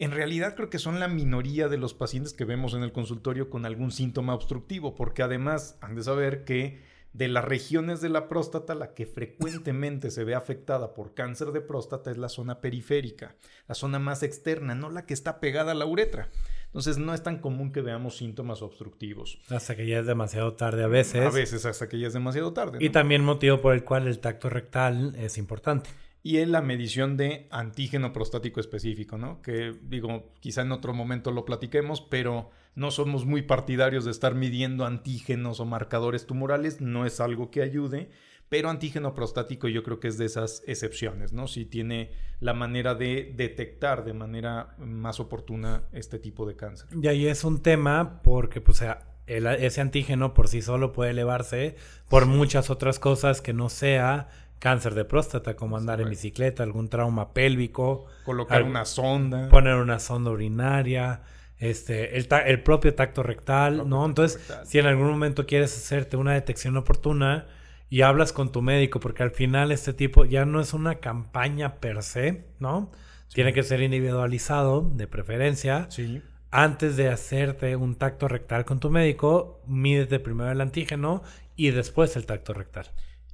En 0.00 0.10
realidad 0.10 0.56
creo 0.56 0.70
que 0.70 0.80
son 0.80 0.98
la 0.98 1.06
minoría 1.06 1.68
de 1.68 1.78
los 1.78 1.94
pacientes 1.94 2.32
que 2.32 2.44
vemos 2.44 2.74
en 2.74 2.82
el 2.82 2.90
consultorio 2.90 3.48
con 3.48 3.64
algún 3.64 3.92
síntoma 3.92 4.34
obstructivo, 4.34 4.96
porque 4.96 5.22
además 5.22 5.78
han 5.80 5.94
de 5.94 6.02
saber 6.02 6.44
que 6.44 6.80
de 7.12 7.28
las 7.28 7.44
regiones 7.44 8.00
de 8.00 8.08
la 8.08 8.28
próstata, 8.28 8.74
la 8.74 8.94
que 8.94 9.06
frecuentemente 9.06 10.10
se 10.10 10.24
ve 10.24 10.34
afectada 10.34 10.94
por 10.94 11.14
cáncer 11.14 11.52
de 11.52 11.60
próstata 11.60 12.10
es 12.10 12.18
la 12.18 12.28
zona 12.28 12.60
periférica, 12.60 13.36
la 13.66 13.74
zona 13.74 13.98
más 13.98 14.24
externa, 14.24 14.74
no 14.74 14.90
la 14.90 15.06
que 15.06 15.14
está 15.14 15.38
pegada 15.40 15.72
a 15.72 15.76
la 15.76 15.86
uretra. 15.86 16.30
Entonces 16.68 16.98
no 16.98 17.14
es 17.14 17.22
tan 17.22 17.38
común 17.38 17.72
que 17.72 17.80
veamos 17.80 18.16
síntomas 18.16 18.62
obstructivos. 18.62 19.38
Hasta 19.48 19.74
que 19.74 19.86
ya 19.86 19.98
es 19.98 20.06
demasiado 20.06 20.54
tarde 20.54 20.84
a 20.84 20.86
veces. 20.86 21.26
A 21.26 21.30
veces 21.30 21.64
hasta 21.64 21.88
que 21.88 21.98
ya 21.98 22.06
es 22.06 22.12
demasiado 22.12 22.52
tarde. 22.52 22.78
Y 22.80 22.90
también 22.90 23.24
motivo 23.24 23.60
por 23.60 23.74
el 23.74 23.84
cual 23.84 24.06
el 24.06 24.18
tacto 24.18 24.50
rectal 24.50 25.14
es 25.16 25.38
importante 25.38 25.90
y 26.22 26.38
en 26.38 26.52
la 26.52 26.60
medición 26.60 27.16
de 27.16 27.46
antígeno 27.50 28.12
prostático 28.12 28.60
específico, 28.60 29.16
¿no? 29.16 29.40
Que 29.40 29.74
digo, 29.82 30.32
quizá 30.40 30.62
en 30.62 30.72
otro 30.72 30.92
momento 30.92 31.30
lo 31.30 31.44
platiquemos, 31.44 32.00
pero 32.00 32.50
no 32.74 32.90
somos 32.90 33.24
muy 33.24 33.42
partidarios 33.42 34.04
de 34.04 34.10
estar 34.10 34.34
midiendo 34.34 34.84
antígenos 34.84 35.60
o 35.60 35.64
marcadores 35.64 36.26
tumorales, 36.26 36.80
no 36.80 37.06
es 37.06 37.20
algo 37.20 37.50
que 37.50 37.62
ayude, 37.62 38.10
pero 38.48 38.70
antígeno 38.70 39.14
prostático 39.14 39.68
yo 39.68 39.82
creo 39.82 40.00
que 40.00 40.08
es 40.08 40.18
de 40.18 40.24
esas 40.24 40.62
excepciones, 40.66 41.32
¿no? 41.32 41.48
Si 41.48 41.64
tiene 41.64 42.10
la 42.40 42.54
manera 42.54 42.94
de 42.94 43.32
detectar 43.36 44.04
de 44.04 44.14
manera 44.14 44.74
más 44.78 45.20
oportuna 45.20 45.82
este 45.92 46.18
tipo 46.18 46.46
de 46.46 46.56
cáncer. 46.56 46.88
Y 47.00 47.08
ahí 47.08 47.26
es 47.26 47.44
un 47.44 47.62
tema 47.62 48.22
porque, 48.22 48.60
pues, 48.60 48.82
ese 49.26 49.80
antígeno 49.80 50.32
por 50.32 50.48
sí 50.48 50.62
solo 50.62 50.92
puede 50.92 51.10
elevarse 51.10 51.76
por 52.08 52.26
muchas 52.26 52.70
otras 52.70 52.98
cosas 52.98 53.42
que 53.42 53.52
no 53.52 53.68
sea 53.68 54.28
cáncer 54.58 54.94
de 54.94 55.04
próstata, 55.04 55.54
como 55.54 55.76
andar 55.76 56.00
en 56.00 56.08
bicicleta, 56.08 56.62
algún 56.62 56.88
trauma 56.88 57.32
pélvico. 57.32 58.06
Colocar 58.24 58.62
una 58.62 58.84
sonda. 58.84 59.48
Poner 59.50 59.74
una 59.74 60.00
sonda 60.00 60.30
urinaria, 60.30 61.22
este, 61.58 62.16
el, 62.16 62.28
el 62.46 62.62
propio 62.62 62.94
tacto 62.94 63.22
rectal, 63.22 63.88
¿no? 63.88 64.04
Entonces, 64.06 64.40
si 64.64 64.78
en 64.78 64.86
algún 64.86 65.08
momento 65.08 65.46
quieres 65.46 65.76
hacerte 65.76 66.16
una 66.16 66.32
detección 66.32 66.76
oportuna 66.76 67.46
y 67.90 68.02
hablas 68.02 68.32
con 68.32 68.52
tu 68.52 68.62
médico, 68.62 69.00
porque 69.00 69.22
al 69.22 69.30
final 69.30 69.72
este 69.72 69.92
tipo 69.92 70.24
ya 70.24 70.44
no 70.44 70.60
es 70.60 70.74
una 70.74 70.96
campaña 70.96 71.76
per 71.76 72.02
se, 72.02 72.44
¿no? 72.58 72.90
Tiene 73.32 73.52
que 73.52 73.62
ser 73.62 73.80
individualizado, 73.82 74.82
de 74.94 75.06
preferencia. 75.06 75.86
Sí. 75.90 76.22
Antes 76.50 76.96
de 76.96 77.08
hacerte 77.08 77.76
un 77.76 77.94
tacto 77.96 78.26
rectal 78.26 78.64
con 78.64 78.80
tu 78.80 78.90
médico, 78.90 79.62
mídete 79.66 80.18
primero 80.18 80.50
el 80.50 80.60
antígeno 80.60 81.22
y 81.56 81.70
después 81.70 82.16
el 82.16 82.26
tacto 82.26 82.54
rectal. 82.54 82.86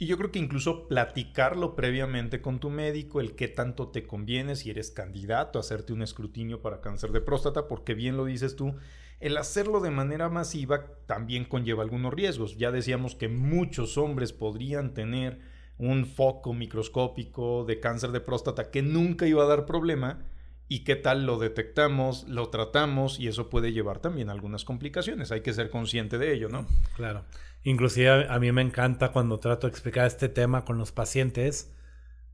Y 0.04 0.06
yo 0.06 0.18
creo 0.18 0.30
que 0.30 0.38
incluso 0.38 0.86
platicarlo 0.86 1.74
previamente 1.74 2.42
con 2.42 2.60
tu 2.60 2.68
médico, 2.68 3.22
el 3.22 3.34
qué 3.34 3.48
tanto 3.48 3.88
te 3.88 4.06
conviene 4.06 4.54
si 4.54 4.68
eres 4.68 4.90
candidato 4.90 5.58
a 5.58 5.60
hacerte 5.60 5.94
un 5.94 6.02
escrutinio 6.02 6.60
para 6.60 6.82
cáncer 6.82 7.10
de 7.10 7.22
próstata, 7.22 7.68
porque 7.68 7.94
bien 7.94 8.18
lo 8.18 8.26
dices 8.26 8.54
tú, 8.54 8.74
el 9.20 9.38
hacerlo 9.38 9.80
de 9.80 9.90
manera 9.90 10.28
masiva 10.28 10.84
también 11.06 11.46
conlleva 11.46 11.82
algunos 11.82 12.12
riesgos. 12.12 12.58
Ya 12.58 12.70
decíamos 12.70 13.14
que 13.14 13.28
muchos 13.28 13.96
hombres 13.96 14.34
podrían 14.34 14.92
tener 14.92 15.38
un 15.78 16.04
foco 16.04 16.52
microscópico 16.52 17.64
de 17.64 17.80
cáncer 17.80 18.10
de 18.10 18.20
próstata 18.20 18.70
que 18.70 18.82
nunca 18.82 19.26
iba 19.26 19.42
a 19.42 19.46
dar 19.46 19.64
problema 19.64 20.22
y 20.68 20.84
qué 20.84 20.96
tal 20.96 21.26
lo 21.26 21.38
detectamos, 21.38 22.26
lo 22.28 22.48
tratamos 22.48 23.20
y 23.20 23.28
eso 23.28 23.50
puede 23.50 23.72
llevar 23.72 24.00
también 24.00 24.28
a 24.28 24.32
algunas 24.32 24.64
complicaciones. 24.64 25.32
Hay 25.32 25.42
que 25.42 25.52
ser 25.52 25.70
consciente 25.70 26.18
de 26.18 26.32
ello, 26.32 26.48
¿no? 26.48 26.66
Claro. 26.96 27.24
Inclusive 27.62 28.28
a 28.28 28.38
mí 28.38 28.50
me 28.52 28.62
encanta 28.62 29.12
cuando 29.12 29.38
trato 29.38 29.66
de 29.66 29.70
explicar 29.70 30.06
este 30.06 30.28
tema 30.28 30.64
con 30.64 30.78
los 30.78 30.92
pacientes 30.92 31.72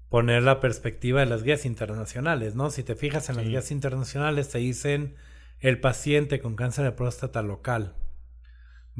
poner 0.08 0.42
la 0.42 0.60
perspectiva 0.60 1.20
de 1.20 1.26
las 1.26 1.42
guías 1.42 1.64
internacionales, 1.64 2.54
¿no? 2.54 2.70
Si 2.70 2.82
te 2.82 2.96
fijas 2.96 3.28
en 3.30 3.36
las 3.36 3.46
guías 3.46 3.70
internacionales 3.70 4.48
te 4.48 4.58
dicen 4.58 5.14
el 5.60 5.80
paciente 5.80 6.40
con 6.40 6.56
cáncer 6.56 6.84
de 6.84 6.92
próstata 6.92 7.42
local 7.42 7.94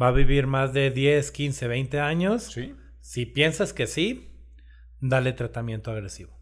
va 0.00 0.08
a 0.08 0.12
vivir 0.12 0.46
más 0.46 0.72
de 0.72 0.90
10, 0.90 1.30
15, 1.30 1.68
20 1.68 2.00
años. 2.00 2.44
Sí. 2.44 2.74
Si 3.00 3.26
piensas 3.26 3.72
que 3.72 3.86
sí, 3.86 4.30
dale 5.00 5.32
tratamiento 5.32 5.90
agresivo. 5.90 6.38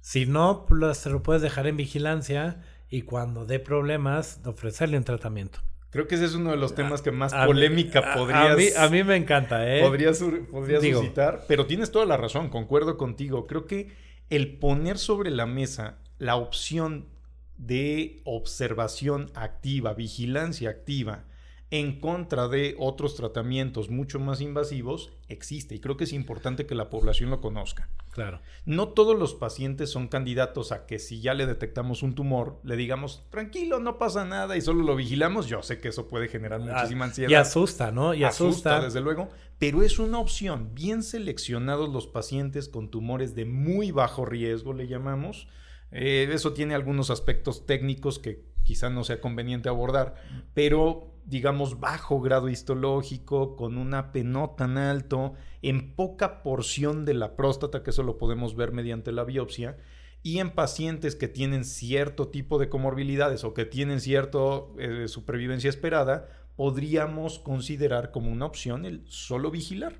Si 0.00 0.26
no, 0.26 0.66
se 0.94 1.10
lo 1.10 1.22
puedes 1.22 1.42
dejar 1.42 1.66
en 1.66 1.76
vigilancia 1.76 2.62
y 2.88 3.02
cuando 3.02 3.44
dé 3.44 3.58
problemas, 3.58 4.40
ofrecerle 4.44 4.96
un 4.96 5.04
tratamiento. 5.04 5.60
Creo 5.90 6.06
que 6.06 6.14
ese 6.14 6.24
es 6.24 6.34
uno 6.34 6.50
de 6.50 6.56
los 6.56 6.74
temas 6.74 7.02
que 7.02 7.10
más 7.10 7.34
polémica 7.34 8.14
podrías... 8.14 8.76
A 8.76 8.88
mí, 8.88 9.02
me 9.02 9.16
encanta, 9.16 9.68
¿eh? 9.68 9.82
Podrías, 9.82 10.18
suscitar, 10.18 11.44
pero 11.48 11.66
tienes 11.66 11.90
toda 11.90 12.06
la 12.06 12.16
razón, 12.16 12.48
concuerdo 12.48 12.96
contigo. 12.96 13.46
Creo 13.46 13.66
que 13.66 13.92
el 14.28 14.56
poner 14.58 14.98
sobre 14.98 15.30
la 15.30 15.46
mesa 15.46 15.98
la 16.18 16.36
opción 16.36 17.08
de 17.56 18.22
observación 18.24 19.30
activa, 19.34 19.94
vigilancia 19.94 20.70
activa, 20.70 21.24
en 21.70 22.00
contra 22.00 22.48
de 22.48 22.74
otros 22.78 23.14
tratamientos 23.14 23.90
mucho 23.90 24.18
más 24.18 24.40
invasivos 24.40 25.12
existe 25.28 25.76
y 25.76 25.80
creo 25.80 25.96
que 25.96 26.02
es 26.02 26.12
importante 26.12 26.66
que 26.66 26.74
la 26.74 26.90
población 26.90 27.30
lo 27.30 27.40
conozca. 27.40 27.88
Claro. 28.10 28.40
No 28.64 28.88
todos 28.88 29.16
los 29.16 29.34
pacientes 29.34 29.88
son 29.88 30.08
candidatos 30.08 30.72
a 30.72 30.86
que 30.86 30.98
si 30.98 31.20
ya 31.20 31.32
le 31.32 31.46
detectamos 31.46 32.02
un 32.02 32.16
tumor, 32.16 32.58
le 32.64 32.76
digamos, 32.76 33.22
tranquilo, 33.30 33.78
no 33.78 33.98
pasa 33.98 34.24
nada 34.24 34.56
y 34.56 34.60
solo 34.60 34.82
lo 34.82 34.96
vigilamos. 34.96 35.46
Yo 35.46 35.62
sé 35.62 35.80
que 35.80 35.88
eso 35.88 36.08
puede 36.08 36.26
generar 36.26 36.60
ah, 36.60 36.72
muchísima 36.72 37.04
ansiedad. 37.04 37.30
Y 37.30 37.34
asusta, 37.34 37.92
¿no? 37.92 38.14
Y 38.14 38.24
asusta. 38.24 38.70
asusta. 38.70 38.84
desde 38.86 39.00
luego, 39.00 39.28
pero 39.60 39.82
es 39.82 40.00
una 40.00 40.18
opción. 40.18 40.70
Bien 40.74 41.04
seleccionados 41.04 41.88
los 41.88 42.08
pacientes 42.08 42.68
con 42.68 42.90
tumores 42.90 43.36
de 43.36 43.44
muy 43.44 43.92
bajo 43.92 44.24
riesgo, 44.24 44.72
le 44.72 44.88
llamamos. 44.88 45.46
Eh, 45.92 46.28
eso 46.32 46.52
tiene 46.52 46.74
algunos 46.74 47.10
aspectos 47.10 47.64
técnicos 47.66 48.18
que 48.18 48.50
quizá 48.64 48.90
no 48.90 49.04
sea 49.04 49.20
conveniente 49.20 49.68
abordar, 49.68 50.14
pero 50.54 51.09
digamos, 51.30 51.78
bajo 51.78 52.20
grado 52.20 52.48
histológico, 52.48 53.56
con 53.56 53.78
una 53.78 54.10
P 54.12 54.24
no 54.24 54.50
tan 54.50 54.76
alto, 54.76 55.34
en 55.62 55.94
poca 55.94 56.42
porción 56.42 57.04
de 57.04 57.14
la 57.14 57.36
próstata, 57.36 57.82
que 57.82 57.90
eso 57.90 58.02
lo 58.02 58.18
podemos 58.18 58.56
ver 58.56 58.72
mediante 58.72 59.12
la 59.12 59.24
biopsia, 59.24 59.78
y 60.22 60.38
en 60.38 60.50
pacientes 60.50 61.14
que 61.14 61.28
tienen 61.28 61.64
cierto 61.64 62.28
tipo 62.28 62.58
de 62.58 62.68
comorbilidades 62.68 63.44
o 63.44 63.54
que 63.54 63.64
tienen 63.64 64.00
cierta 64.00 64.38
eh, 64.78 65.06
supervivencia 65.06 65.70
esperada, 65.70 66.28
podríamos 66.56 67.38
considerar 67.38 68.10
como 68.10 68.30
una 68.30 68.44
opción 68.44 68.84
el 68.84 69.04
solo 69.06 69.50
vigilar. 69.50 69.94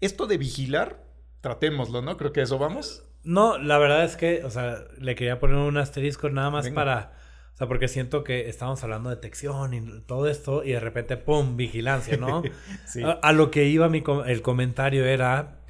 Esto 0.00 0.26
de 0.26 0.38
vigilar, 0.38 1.04
tratémoslo, 1.40 2.00
¿no? 2.00 2.16
Creo 2.16 2.32
que 2.32 2.42
eso 2.42 2.58
vamos. 2.58 3.02
No, 3.24 3.58
la 3.58 3.76
verdad 3.78 4.04
es 4.04 4.16
que, 4.16 4.44
o 4.44 4.50
sea, 4.50 4.78
le 4.98 5.16
quería 5.16 5.40
poner 5.40 5.56
un 5.56 5.76
asterisco 5.76 6.30
nada 6.30 6.50
más 6.50 6.70
para 6.70 7.12
o 7.56 7.58
sea, 7.58 7.68
porque 7.68 7.88
siento 7.88 8.22
que 8.22 8.50
estamos 8.50 8.84
hablando 8.84 9.08
de 9.08 9.16
detección 9.16 9.72
y 9.72 10.02
todo 10.02 10.28
esto 10.28 10.62
y 10.62 10.72
de 10.72 10.80
repente, 10.80 11.16
¡pum!, 11.16 11.56
vigilancia, 11.56 12.18
¿no? 12.18 12.42
sí. 12.86 13.00
a, 13.02 13.32
lo 13.32 13.50
que 13.50 13.64
iba 13.64 13.88
mi 13.88 14.04
el 14.26 14.42
comentario 14.42 15.06
era 15.06 15.62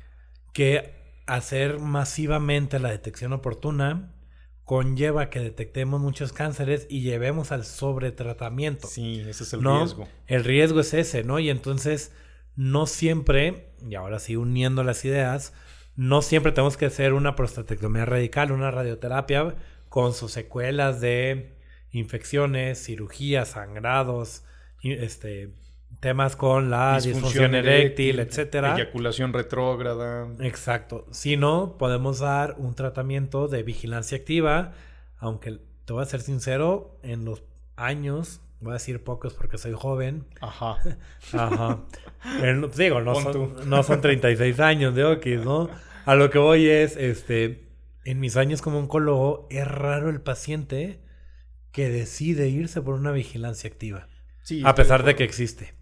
que 0.53 0.97
hacer 1.27 1.79
masivamente 1.79 2.81
la 2.81 2.91
detección 2.91 3.33
oportuna 3.33 4.11
conlleva 4.65 5.31
que 5.31 5.39
detectemos 5.39 6.01
muchos 6.01 6.33
cánceres 6.33 6.89
y 6.91 7.03
llevemos 7.03 7.53
al 7.53 7.65
sobretratamiento. 7.65 8.89
Sí, 8.89 9.21
ese 9.21 9.45
es 9.45 9.53
el 9.53 9.63
riesgo. 9.63 10.09
El 10.27 10.43
riesgo 10.43 10.81
es 10.81 10.93
ese, 10.93 11.23
¿no? 11.23 11.39
Y 11.39 11.51
entonces 11.51 12.11
no 12.57 12.87
siempre, 12.87 13.71
y 13.89 13.95
ahora 13.95 14.19
sí 14.19 14.35
uniendo 14.35 14.83
las 14.83 15.05
ideas, 15.05 15.53
no 15.95 16.21
siempre 16.21 16.51
tenemos 16.51 16.77
que 16.77 16.87
hacer 16.87 17.13
una 17.13 17.37
prostatectomía 17.37 18.07
radical, 18.07 18.51
una 18.51 18.73
radioterapia 18.73 19.55
con 19.89 20.15
sus 20.15 20.33
secuelas 20.33 21.01
de 21.01 21.56
infecciones, 21.97 22.83
cirugías, 22.85 23.49
sangrados, 23.49 24.45
este, 24.83 25.51
temas 26.01 26.37
con 26.37 26.71
la 26.71 27.01
disfunción, 27.01 27.55
eréctil, 27.55 28.21
etcétera. 28.21 28.75
Eyaculación 28.77 29.33
retrógrada. 29.33 30.29
Exacto. 30.41 31.07
Si 31.11 31.37
no, 31.37 31.77
podemos 31.79 32.19
dar 32.21 32.55
un 32.59 32.75
tratamiento 32.75 33.49
de 33.49 33.63
vigilancia 33.63 34.19
activa, 34.19 34.73
aunque 35.19 35.59
te 35.85 35.93
voy 35.93 36.03
a 36.03 36.07
ser 36.07 36.21
sincero, 36.21 36.99
en 37.03 37.25
los 37.25 37.43
años, 37.77 38.41
voy 38.61 38.71
a 38.71 38.75
decir 38.75 39.03
pocos 39.03 39.35
porque 39.35 39.59
soy 39.59 39.73
joven. 39.73 40.27
Ajá. 40.41 40.79
Ajá. 41.33 41.81
En- 42.43 42.71
digo, 42.77 43.01
no 43.01 43.15
son, 43.15 43.69
no 43.69 43.83
son 43.83 44.01
36 44.01 44.61
años 44.61 44.95
de 44.95 45.05
Okis, 45.05 45.45
¿no? 45.45 45.69
A 46.05 46.15
lo 46.15 46.31
que 46.31 46.39
voy 46.39 46.69
es, 46.69 46.97
este, 46.97 47.65
en 48.05 48.21
mis 48.21 48.37
años 48.37 48.63
como 48.63 48.79
oncólogo, 48.79 49.47
es 49.51 49.67
raro 49.67 50.11
el 50.11 50.21
paciente 50.21 51.01
que 51.77 51.91
decide 51.91 52.49
irse 52.49 52.81
por 52.81 52.95
una 52.95 53.13
vigilancia 53.13 53.69
activa. 53.69 54.09
Sí, 54.43 54.63
A 54.65 54.75
pesar 54.75 55.05
de 55.05 55.15
que 55.15 55.25
existe. 55.25 55.75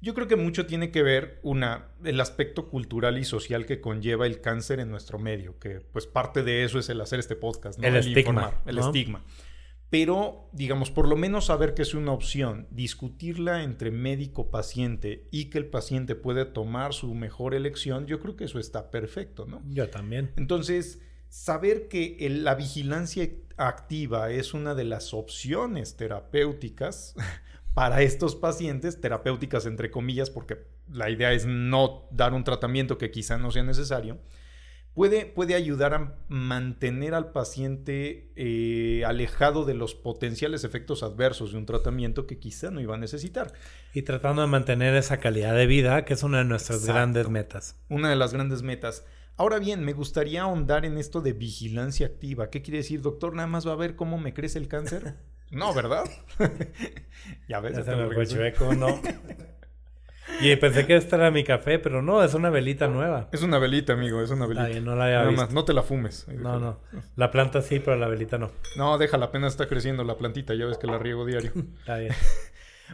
Yo 0.00 0.14
creo 0.14 0.28
que 0.28 0.36
mucho 0.36 0.64
tiene 0.64 0.92
que 0.92 1.02
ver 1.02 1.40
una 1.42 1.88
el 2.04 2.20
aspecto 2.20 2.68
cultural 2.68 3.18
y 3.18 3.24
social 3.24 3.66
que 3.66 3.80
conlleva 3.80 4.26
el 4.26 4.40
cáncer 4.40 4.78
en 4.78 4.92
nuestro 4.92 5.18
medio, 5.18 5.58
que 5.58 5.80
pues 5.80 6.06
parte 6.06 6.44
de 6.44 6.62
eso 6.62 6.78
es 6.78 6.88
el 6.88 7.00
hacer 7.00 7.18
este 7.18 7.34
podcast, 7.34 7.80
¿no? 7.80 7.88
El 7.88 7.96
estigma, 7.96 8.20
informar, 8.20 8.62
el 8.64 8.76
¿no? 8.76 8.86
estigma. 8.86 9.24
Pero, 9.90 10.50
digamos, 10.52 10.92
por 10.92 11.08
lo 11.08 11.16
menos 11.16 11.46
saber 11.46 11.74
que 11.74 11.82
es 11.82 11.94
una 11.94 12.12
opción, 12.12 12.68
discutirla 12.70 13.64
entre 13.64 13.90
médico-paciente 13.90 15.26
y 15.32 15.46
que 15.46 15.58
el 15.58 15.66
paciente 15.66 16.14
puede 16.14 16.44
tomar 16.44 16.94
su 16.94 17.12
mejor 17.14 17.56
elección, 17.56 18.06
yo 18.06 18.20
creo 18.20 18.36
que 18.36 18.44
eso 18.44 18.60
está 18.60 18.92
perfecto, 18.92 19.46
¿no? 19.46 19.64
Yo 19.66 19.90
también. 19.90 20.30
Entonces, 20.36 21.00
saber 21.28 21.88
que 21.88 22.16
el- 22.20 22.44
la 22.44 22.54
vigilancia 22.54 23.28
activa 23.56 24.30
es 24.30 24.54
una 24.54 24.74
de 24.74 24.84
las 24.84 25.12
opciones 25.14 25.96
terapéuticas 25.96 27.14
para 27.74 28.02
estos 28.02 28.34
pacientes, 28.36 29.00
terapéuticas 29.00 29.66
entre 29.66 29.90
comillas, 29.90 30.30
porque 30.30 30.58
la 30.92 31.10
idea 31.10 31.32
es 31.32 31.46
no 31.46 32.08
dar 32.10 32.34
un 32.34 32.44
tratamiento 32.44 32.98
que 32.98 33.10
quizá 33.10 33.36
no 33.38 33.50
sea 33.50 33.62
necesario, 33.62 34.18
puede, 34.94 35.26
puede 35.26 35.54
ayudar 35.54 35.94
a 35.94 36.16
mantener 36.28 37.14
al 37.14 37.30
paciente 37.30 38.32
eh, 38.36 39.04
alejado 39.04 39.64
de 39.64 39.74
los 39.74 39.94
potenciales 39.94 40.64
efectos 40.64 41.02
adversos 41.02 41.52
de 41.52 41.58
un 41.58 41.66
tratamiento 41.66 42.26
que 42.26 42.38
quizá 42.38 42.70
no 42.70 42.80
iba 42.80 42.94
a 42.94 42.98
necesitar. 42.98 43.52
Y 43.94 44.02
tratando 44.02 44.42
de 44.42 44.48
mantener 44.48 44.94
esa 44.96 45.18
calidad 45.18 45.54
de 45.54 45.66
vida, 45.66 46.04
que 46.04 46.14
es 46.14 46.22
una 46.22 46.38
de 46.38 46.44
nuestras 46.46 46.78
Exacto. 46.78 46.94
grandes 46.94 47.28
metas. 47.28 47.76
Una 47.88 48.10
de 48.10 48.16
las 48.16 48.32
grandes 48.32 48.62
metas. 48.62 49.04
Ahora 49.38 49.60
bien, 49.60 49.84
me 49.84 49.92
gustaría 49.92 50.42
ahondar 50.42 50.84
en 50.84 50.98
esto 50.98 51.20
de 51.20 51.32
vigilancia 51.32 52.08
activa. 52.08 52.50
¿Qué 52.50 52.60
quiere 52.60 52.78
decir, 52.78 53.00
doctor? 53.02 53.34
¿Nada 53.34 53.46
más 53.46 53.66
va 53.66 53.72
a 53.72 53.76
ver 53.76 53.94
cómo 53.94 54.18
me 54.18 54.34
crece 54.34 54.58
el 54.58 54.66
cáncer? 54.66 55.14
No, 55.52 55.72
¿verdad? 55.72 56.04
ya 57.48 57.60
ves, 57.60 57.76
Ya 57.76 57.84
se 57.84 57.94
me 57.94 58.12
fue 58.12 58.26
chueco, 58.26 58.74
¿no? 58.74 59.00
y 60.40 60.56
pensé 60.56 60.86
que 60.86 60.96
este 60.96 61.14
era 61.14 61.30
mi 61.30 61.44
café, 61.44 61.78
pero 61.78 62.02
no, 62.02 62.22
es 62.24 62.34
una 62.34 62.50
velita 62.50 62.88
nueva. 62.88 63.28
Es 63.30 63.42
una 63.42 63.60
velita, 63.60 63.92
amigo, 63.92 64.20
es 64.20 64.30
una 64.30 64.46
velita. 64.46 64.66
Bien, 64.66 64.84
no 64.84 64.96
la 64.96 65.04
había 65.04 65.18
Nada 65.18 65.28
visto. 65.28 65.42
más, 65.44 65.54
no 65.54 65.64
te 65.64 65.72
la 65.72 65.84
fumes. 65.84 66.26
No, 66.28 66.58
no. 66.58 66.80
La 67.14 67.30
planta 67.30 67.62
sí, 67.62 67.78
pero 67.78 67.96
la 67.96 68.08
velita 68.08 68.38
no. 68.38 68.50
No, 68.76 68.98
déjala, 68.98 69.26
apenas 69.26 69.52
está 69.52 69.68
creciendo 69.68 70.02
la 70.02 70.18
plantita, 70.18 70.52
ya 70.54 70.66
ves 70.66 70.78
que 70.78 70.88
la 70.88 70.98
riego 70.98 71.24
diario. 71.24 71.52
Está 71.78 71.98
bien. 71.98 72.12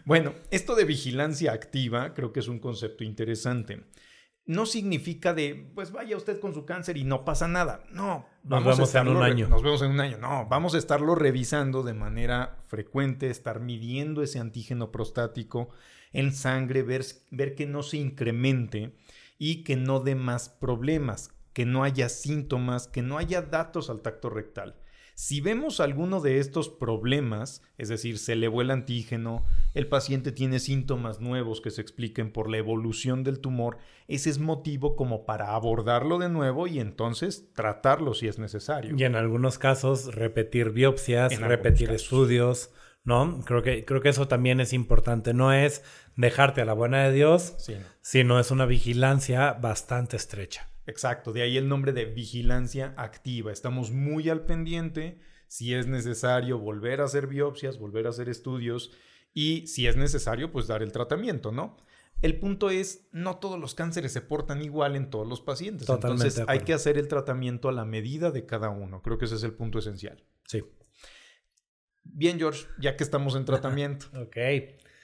Bueno, 0.05 0.35
esto 0.51 0.75
de 0.75 0.85
vigilancia 0.85 1.53
activa 1.53 2.13
creo 2.13 2.33
que 2.33 2.41
es 2.41 2.49
un 2.49 2.59
concepto 2.59 3.03
interesante. 3.03 3.85
No 4.47 4.67
significa 4.67 5.33
de, 5.33 5.71
pues 5.75 5.91
vaya 5.91 6.17
usted 6.17 6.39
con 6.39 6.53
su 6.53 6.67
cáncer 6.67 6.99
y 6.99 7.05
no 7.05 7.25
pasa 7.25 7.49
nada. 7.49 7.83
No, 7.91 8.27
Nos 8.43 8.59
a 8.59 8.61
vemos 8.61 8.79
en 8.79 8.85
estarlo 8.85 9.13
un 9.13 9.23
año. 9.23 9.49
Nos 9.49 9.63
vemos 9.63 9.81
en 9.83 9.91
un 9.91 10.01
año. 10.01 10.19
No, 10.19 10.47
vamos 10.49 10.75
a 10.75 10.79
estarlo 10.79 11.15
revisando 11.15 11.83
de 11.83 11.95
manera 11.95 12.59
frecuente, 12.67 13.31
estar 13.31 13.61
midiendo 13.61 14.23
ese 14.23 14.41
antígeno 14.41 14.93
prostático 14.93 15.71
en 16.13 16.33
sangre, 16.33 16.83
ver, 16.83 17.05
ver 17.31 17.55
que 17.55 17.67
no 17.67 17.83
se 17.83 17.97
incremente 17.97 18.95
y 19.39 19.65
que 19.65 19.77
no 19.77 20.01
dé 20.01 20.15
más 20.15 20.49
problemas, 20.49 21.31
que 21.53 21.65
no 21.65 21.83
haya 21.83 22.09
síntomas, 22.09 22.87
que 22.87 23.03
no 23.03 23.19
haya 23.19 23.43
datos 23.43 23.89
al 23.89 24.03
tacto 24.03 24.29
rectal. 24.29 24.77
Si 25.15 25.41
vemos 25.41 25.79
alguno 25.79 26.21
de 26.21 26.41
estos 26.41 26.69
problemas, 26.69 27.63
es 27.79 27.89
decir, 27.89 28.19
se 28.19 28.33
elevó 28.33 28.63
el 28.63 28.73
antígeno, 28.73 29.45
el 29.73 29.87
paciente 29.87 30.33
tiene 30.33 30.59
síntomas 30.59 31.21
nuevos 31.21 31.61
que 31.61 31.71
se 31.71 31.81
expliquen 31.81 32.33
por 32.33 32.51
la 32.51 32.59
evolución 32.59 33.23
del 33.23 33.39
tumor, 33.39 33.79
ese 34.09 34.29
es 34.29 34.41
motivo 34.41 34.97
como 34.97 35.25
para 35.25 35.55
abordarlo 35.55 36.19
de 36.19 36.29
nuevo 36.29 36.67
y 36.67 36.81
entonces 36.81 37.53
tratarlo 37.53 38.13
si 38.13 38.27
es 38.27 38.41
necesario. 38.41 38.97
Y 38.97 39.05
en 39.05 39.15
algunos 39.15 39.57
casos, 39.59 40.15
repetir 40.15 40.71
biopsias, 40.71 41.33
En 41.33 41.43
repetir 41.43 41.91
estudios, 41.93 42.71
¿no? 43.05 43.41
Creo 43.45 43.63
que, 43.63 43.85
creo 43.85 44.01
que 44.01 44.09
eso 44.09 44.27
también 44.27 44.59
es 44.61 44.73
importante. 44.73 45.33
No 45.33 45.53
es 45.53 45.85
dejarte 46.17 46.61
a 46.63 46.65
la 46.65 46.73
buena 46.73 47.05
de 47.05 47.13
Dios, 47.13 47.55
Sí, 47.59 47.77
sino 48.01 48.41
es 48.41 48.51
una 48.51 48.67
vigilancia 48.67 49.53
bastante 49.53 50.17
estrecha. 50.17 50.74
Exacto, 50.87 51.33
de 51.33 51.43
ahí 51.43 51.57
el 51.57 51.69
nombre 51.69 51.93
de 51.93 52.05
vigilancia 52.05 52.95
activa. 52.97 53.53
Estamos 53.53 53.91
muy 53.91 54.29
al 54.29 54.45
pendiente 54.45 55.19
si 55.49 55.75
es 55.75 55.87
necesario 55.87 56.59
volver 56.59 57.01
a 57.01 57.05
hacer 57.05 57.27
biopsias, 57.27 57.79
volver 57.79 58.07
a 58.07 58.11
hacer 58.11 58.29
estudios 58.29 58.93
y 59.33 59.67
si 59.67 59.87
es 59.87 59.97
necesario, 59.97 60.53
pues 60.53 60.67
dar 60.67 60.83
el 60.83 60.93
tratamiento, 60.93 61.53
¿no? 61.53 61.77
El 62.23 62.39
punto 62.39 62.71
es, 62.71 63.09
no 63.13 63.37
todos 63.37 63.59
los 63.59 63.75
cánceres 63.75 64.13
se 64.13 64.23
portan 64.23 64.63
igual 64.63 64.97
en 64.97 65.11
todos 65.11 65.27
los 65.27 65.41
pacientes. 65.41 65.87
Totalmente 65.87 66.27
Entonces 66.27 66.45
hay 66.49 66.61
que 66.61 66.73
hacer 66.73 66.97
el 66.97 67.09
tratamiento 67.09 67.69
a 67.69 67.73
la 67.73 67.85
medida 67.85 68.31
de 68.31 68.47
cada 68.47 68.71
uno. 68.71 69.03
Creo 69.03 69.19
que 69.19 69.27
ese 69.27 69.35
es 69.35 69.43
el 69.43 69.53
punto 69.53 69.79
esencial. 69.79 70.25
Sí. 70.47 70.65
Bien, 72.03 72.39
George, 72.39 72.67
ya 72.79 72.97
que 72.97 73.05
estamos 73.05 73.35
en 73.35 73.45
tratamiento, 73.45 74.07
Ok. 74.23 74.37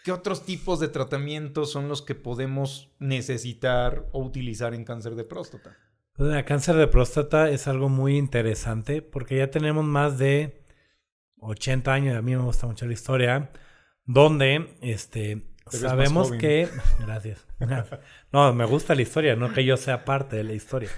¿Qué 0.05 0.13
otros 0.13 0.45
tipos 0.45 0.81
de 0.81 0.89
tratamientos 0.89 1.71
son 1.71 1.89
los 1.89 2.03
que 2.03 2.15
podemos 2.15 2.91
necesitar 2.99 4.07
o 4.13 4.23
utilizar 4.23 4.75
en 4.75 4.85
cáncer 4.85 5.15
de 5.15 5.25
próstata? 5.25 5.77
Pues 6.15 6.35
el 6.35 6.45
cáncer 6.45 6.77
de 6.77 6.87
próstata 6.87 7.49
es 7.51 7.67
algo 7.69 7.89
muy 7.89 8.17
interesante 8.17 9.03
porque 9.03 9.39
ya 9.39 9.51
tenemos 9.51 9.85
más 9.85 10.19
de 10.19 10.65
80 11.41 11.93
años, 11.93 12.17
a 12.17 12.23
mí 12.23 12.37
me 12.37 12.43
gusta 12.43 12.67
mucho 12.67 12.87
la 12.87 12.93
historia, 12.93 13.51
donde 14.05 14.77
este, 14.83 15.43
sabemos 15.67 16.33
que... 16.33 16.69
Gracias. 17.01 17.47
No, 18.33 18.53
me 18.55 18.65
gusta 18.65 18.95
la 18.95 19.03
historia, 19.03 19.35
no 19.35 19.53
que 19.53 19.65
yo 19.65 19.77
sea 19.77 20.05
parte 20.05 20.37
de 20.37 20.45
la 20.45 20.53
historia. 20.53 20.91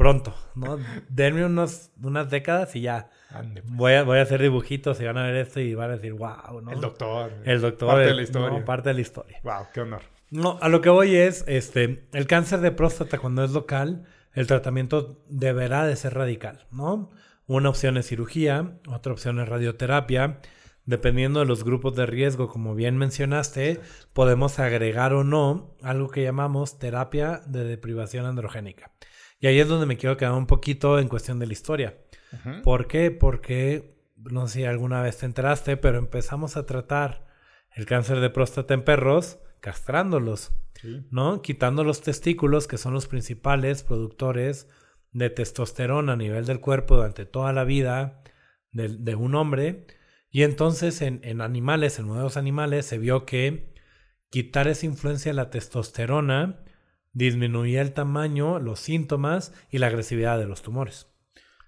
Pronto, 0.00 0.34
¿no? 0.54 0.78
Denme 1.10 1.44
unos, 1.44 1.90
unas 2.02 2.30
décadas 2.30 2.74
y 2.74 2.80
ya. 2.80 3.10
Ande, 3.28 3.60
pues. 3.60 3.76
Voy 3.76 3.92
a, 3.92 4.02
voy 4.02 4.16
a 4.16 4.22
hacer 4.22 4.40
dibujitos 4.40 4.98
y 4.98 5.04
van 5.04 5.18
a 5.18 5.24
ver 5.24 5.36
esto 5.36 5.60
y 5.60 5.74
van 5.74 5.90
a 5.90 5.96
decir, 5.96 6.14
wow, 6.14 6.62
¿no? 6.62 6.72
El 6.72 6.80
doctor. 6.80 7.30
El 7.44 7.60
doctor. 7.60 7.90
Parte 7.90 8.06
de 8.06 8.14
la 8.14 8.22
historia. 8.22 8.48
no, 8.48 8.64
parte 8.64 8.88
de 8.88 8.94
la 8.94 9.00
historia. 9.02 9.40
Wow, 9.42 9.66
qué 9.74 9.82
honor. 9.82 10.00
No, 10.30 10.58
a 10.62 10.70
lo 10.70 10.80
que 10.80 10.88
voy 10.88 11.16
es, 11.16 11.44
este, 11.46 12.08
el 12.14 12.26
cáncer 12.26 12.60
de 12.60 12.70
próstata 12.70 13.18
cuando 13.18 13.44
es 13.44 13.50
local, 13.50 14.06
el 14.32 14.46
tratamiento 14.46 15.22
deberá 15.28 15.84
de 15.84 15.94
ser 15.96 16.14
radical, 16.14 16.64
¿no? 16.70 17.10
Una 17.46 17.68
opción 17.68 17.98
es 17.98 18.06
cirugía, 18.06 18.78
otra 18.88 19.12
opción 19.12 19.38
es 19.38 19.50
radioterapia. 19.50 20.38
Dependiendo 20.86 21.40
de 21.40 21.46
los 21.46 21.62
grupos 21.62 21.94
de 21.94 22.06
riesgo, 22.06 22.48
como 22.48 22.74
bien 22.74 22.96
mencionaste, 22.96 23.80
podemos 24.14 24.60
agregar 24.60 25.12
o 25.12 25.24
no 25.24 25.76
algo 25.82 26.08
que 26.08 26.22
llamamos 26.22 26.78
terapia 26.78 27.42
de 27.44 27.64
deprivación 27.64 28.24
androgénica. 28.24 28.92
Y 29.40 29.46
ahí 29.46 29.58
es 29.58 29.68
donde 29.68 29.86
me 29.86 29.96
quiero 29.96 30.16
quedar 30.16 30.32
un 30.32 30.46
poquito 30.46 30.98
en 30.98 31.08
cuestión 31.08 31.38
de 31.38 31.46
la 31.46 31.52
historia. 31.52 31.98
¿Por 32.62 32.86
qué? 32.86 33.10
Porque, 33.10 33.96
no 34.16 34.46
sé 34.46 34.60
si 34.60 34.64
alguna 34.64 35.02
vez 35.02 35.18
te 35.18 35.26
enteraste, 35.26 35.76
pero 35.76 35.98
empezamos 35.98 36.56
a 36.56 36.66
tratar 36.66 37.26
el 37.74 37.86
cáncer 37.86 38.20
de 38.20 38.30
próstata 38.30 38.74
en 38.74 38.84
perros 38.84 39.38
castrándolos, 39.60 40.52
Sí. 40.80 41.06
¿no? 41.10 41.42
Quitando 41.42 41.84
los 41.84 42.00
testículos, 42.00 42.66
que 42.66 42.78
son 42.78 42.94
los 42.94 43.06
principales 43.06 43.82
productores 43.82 44.66
de 45.12 45.28
testosterona 45.28 46.12
a 46.14 46.16
nivel 46.16 46.46
del 46.46 46.60
cuerpo 46.60 46.96
durante 46.96 47.26
toda 47.26 47.52
la 47.52 47.64
vida 47.64 48.22
de, 48.72 48.88
de 48.88 49.14
un 49.14 49.34
hombre. 49.34 49.86
Y 50.30 50.42
entonces 50.44 51.02
en, 51.02 51.20
en 51.22 51.40
animales, 51.42 51.98
en 51.98 52.06
modelos 52.06 52.36
animales, 52.38 52.86
se 52.86 52.96
vio 52.98 53.26
que 53.26 53.74
quitar 54.30 54.68
esa 54.68 54.86
influencia 54.86 55.32
de 55.32 55.36
la 55.36 55.50
testosterona 55.50 56.62
disminuía 57.12 57.82
el 57.82 57.92
tamaño, 57.92 58.58
los 58.58 58.80
síntomas 58.80 59.52
y 59.70 59.78
la 59.78 59.88
agresividad 59.88 60.38
de 60.38 60.46
los 60.46 60.62
tumores. 60.62 61.06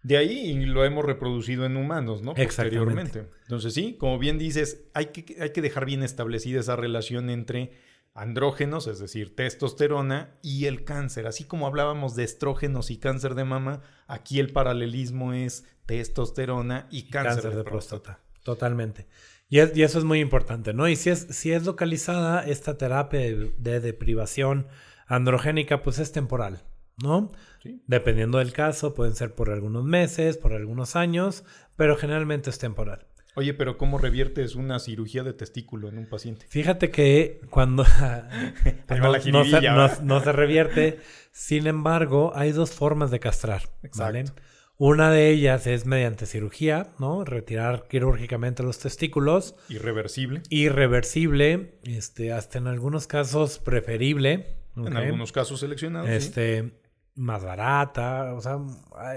De 0.02 0.16
ahí 0.16 0.54
lo 0.64 0.84
hemos 0.84 1.04
reproducido 1.04 1.64
en 1.64 1.76
humanos, 1.76 2.22
¿no? 2.22 2.32
Exactamente. 2.36 2.78
Posteriormente. 2.86 3.30
Entonces, 3.42 3.72
sí, 3.74 3.96
como 3.98 4.18
bien 4.18 4.36
dices, 4.38 4.84
hay 4.94 5.06
que, 5.06 5.36
hay 5.40 5.50
que 5.50 5.62
dejar 5.62 5.86
bien 5.86 6.02
establecida 6.02 6.58
esa 6.60 6.74
relación 6.74 7.30
entre 7.30 7.70
andrógenos, 8.14 8.88
es 8.88 8.98
decir, 8.98 9.34
testosterona, 9.36 10.36
y 10.42 10.66
el 10.66 10.84
cáncer. 10.84 11.26
Así 11.26 11.44
como 11.44 11.66
hablábamos 11.66 12.14
de 12.16 12.24
estrógenos 12.24 12.90
y 12.90 12.98
cáncer 12.98 13.34
de 13.36 13.44
mama, 13.44 13.80
aquí 14.06 14.38
el 14.40 14.52
paralelismo 14.52 15.32
es 15.34 15.64
testosterona 15.86 16.88
y 16.90 17.08
cáncer, 17.08 17.54
de, 17.54 17.64
próstata. 17.64 18.20
Totalmente. 18.42 19.06
Y, 19.48 19.60
es- 19.60 19.76
y 19.76 19.82
eso 19.82 19.98
es 19.98 20.04
muy 20.04 20.18
importante, 20.20 20.74
¿no? 20.74 20.88
Y 20.88 20.96
si 20.96 21.10
es, 21.10 21.20
si 21.30 21.52
es 21.52 21.64
localizada, 21.64 22.44
esta 22.44 22.76
terapia 22.76 23.20
de, 23.20 23.54
de 23.56 23.80
deprivación 23.80 24.66
androgénica, 25.14 25.82
pues 25.82 25.98
es 25.98 26.12
temporal, 26.12 26.62
¿no? 27.02 27.30
Sí. 27.62 27.82
Dependiendo 27.86 28.38
del 28.38 28.52
caso, 28.52 28.94
pueden 28.94 29.14
ser 29.14 29.34
por 29.34 29.50
algunos 29.50 29.84
meses, 29.84 30.38
por 30.38 30.52
algunos 30.52 30.96
años, 30.96 31.44
pero 31.76 31.96
generalmente 31.96 32.50
es 32.50 32.58
temporal. 32.58 33.06
Oye, 33.34 33.54
pero 33.54 33.78
¿cómo 33.78 33.96
reviertes 33.96 34.56
una 34.56 34.78
cirugía 34.78 35.22
de 35.22 35.32
testículo 35.32 35.88
en 35.88 35.96
un 35.96 36.06
paciente? 36.06 36.44
Fíjate 36.50 36.90
que 36.90 37.40
cuando 37.50 37.82
no, 39.30 39.44
se, 39.44 40.02
no- 40.02 40.20
se 40.22 40.32
revierte, 40.32 41.00
sin 41.32 41.66
embargo, 41.66 42.32
hay 42.34 42.52
dos 42.52 42.72
formas 42.72 43.10
de 43.10 43.20
castrar. 43.20 43.62
¿vale? 43.96 44.20
Exacto. 44.20 44.42
Una 44.78 45.10
de 45.10 45.30
ellas 45.30 45.66
es 45.66 45.86
mediante 45.86 46.26
cirugía, 46.26 46.92
¿no? 46.98 47.24
Retirar 47.24 47.86
quirúrgicamente 47.88 48.62
los 48.62 48.78
testículos. 48.80 49.54
Irreversible. 49.68 50.42
Irreversible, 50.50 51.78
este, 51.84 52.32
hasta 52.32 52.58
en 52.58 52.66
algunos 52.66 53.06
casos 53.06 53.58
preferible. 53.58 54.56
En 54.76 54.96
algunos 54.96 55.32
casos 55.32 55.60
seleccionados. 55.60 56.08
sí. 56.08 56.14
este, 56.14 56.82
más 57.14 57.44
barata, 57.44 58.32
o 58.34 58.40
sea, 58.40 58.58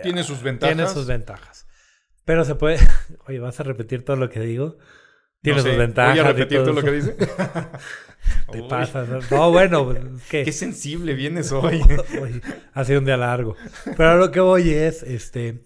Tiene 0.04 0.24
sus 0.24 0.42
ventajas. 0.42 0.76
Tiene 0.76 0.90
sus 0.90 1.08
ventajas. 1.08 1.68
Pero 2.26 2.44
se 2.44 2.56
puede, 2.56 2.80
oye, 3.28 3.40
vas 3.40 3.60
a 3.60 3.64
repetir 3.64 4.04
todo 4.04 4.18
lo 4.18 4.30
que 4.30 4.40
digo. 4.42 4.78
Tiene 5.42 5.58
No 5.58 5.64
sé, 5.64 5.70
sus 5.70 5.78
ventajas. 5.78 6.16
Voy 6.16 6.20
a 6.20 6.28
repetir 6.28 6.58
todo 6.60 6.74
lo 6.74 6.82
que 6.82 6.92
dice. 6.92 7.14
Te 8.52 8.62
Uy, 8.62 8.68
pasas. 8.68 9.08
¿no? 9.08 9.20
No, 9.30 9.52
bueno, 9.52 9.86
pues, 9.86 10.04
es 10.18 10.30
que 10.30 10.44
Qué 10.44 10.52
sensible 10.52 11.14
vienes 11.14 11.52
hoy. 11.52 11.82
Uy, 12.20 12.42
ha 12.74 12.84
sido 12.84 13.00
un 13.00 13.06
día 13.06 13.18
largo. 13.18 13.56
Pero 13.96 14.10
a 14.10 14.16
lo 14.16 14.32
que 14.32 14.40
voy 14.40 14.72
es, 14.72 15.04
este, 15.04 15.64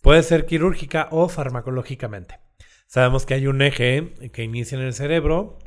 puede 0.00 0.22
ser 0.22 0.46
quirúrgica 0.46 1.08
o 1.10 1.28
farmacológicamente. 1.28 2.38
Sabemos 2.86 3.26
que 3.26 3.34
hay 3.34 3.48
un 3.48 3.60
eje 3.60 4.14
que 4.32 4.44
inicia 4.44 4.78
en 4.78 4.84
el 4.84 4.94
cerebro, 4.94 5.58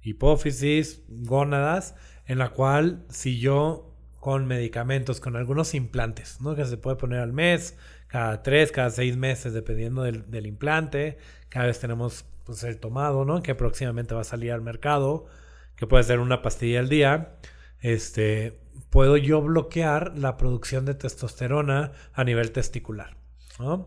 hipófisis, 0.00 1.02
gónadas, 1.08 1.94
en 2.26 2.38
la 2.38 2.50
cual 2.50 3.04
si 3.08 3.38
yo 3.38 3.90
con 4.20 4.46
medicamentos, 4.46 5.20
con 5.20 5.36
algunos 5.36 5.74
implantes, 5.74 6.40
¿no? 6.40 6.54
Que 6.54 6.64
se 6.64 6.78
puede 6.78 6.96
poner 6.96 7.20
al 7.20 7.32
mes, 7.32 7.76
cada 8.06 8.42
tres, 8.42 8.72
cada 8.72 8.90
seis 8.90 9.16
meses, 9.16 9.52
dependiendo 9.52 10.02
del, 10.02 10.30
del 10.30 10.46
implante. 10.46 11.18
Cada 11.50 11.66
vez 11.66 11.78
tenemos 11.78 12.24
pues, 12.44 12.64
el 12.64 12.78
tomado, 12.78 13.24
¿no? 13.24 13.42
Que 13.42 13.54
próximamente 13.54 14.14
va 14.14 14.22
a 14.22 14.24
salir 14.24 14.52
al 14.52 14.62
mercado, 14.62 15.26
que 15.76 15.86
puede 15.86 16.04
ser 16.04 16.20
una 16.20 16.40
pastilla 16.40 16.80
al 16.80 16.88
día. 16.88 17.36
Este, 17.80 18.60
puedo 18.88 19.16
yo 19.18 19.42
bloquear 19.42 20.16
la 20.16 20.36
producción 20.36 20.86
de 20.86 20.94
testosterona 20.94 21.92
a 22.14 22.24
nivel 22.24 22.52
testicular. 22.52 23.23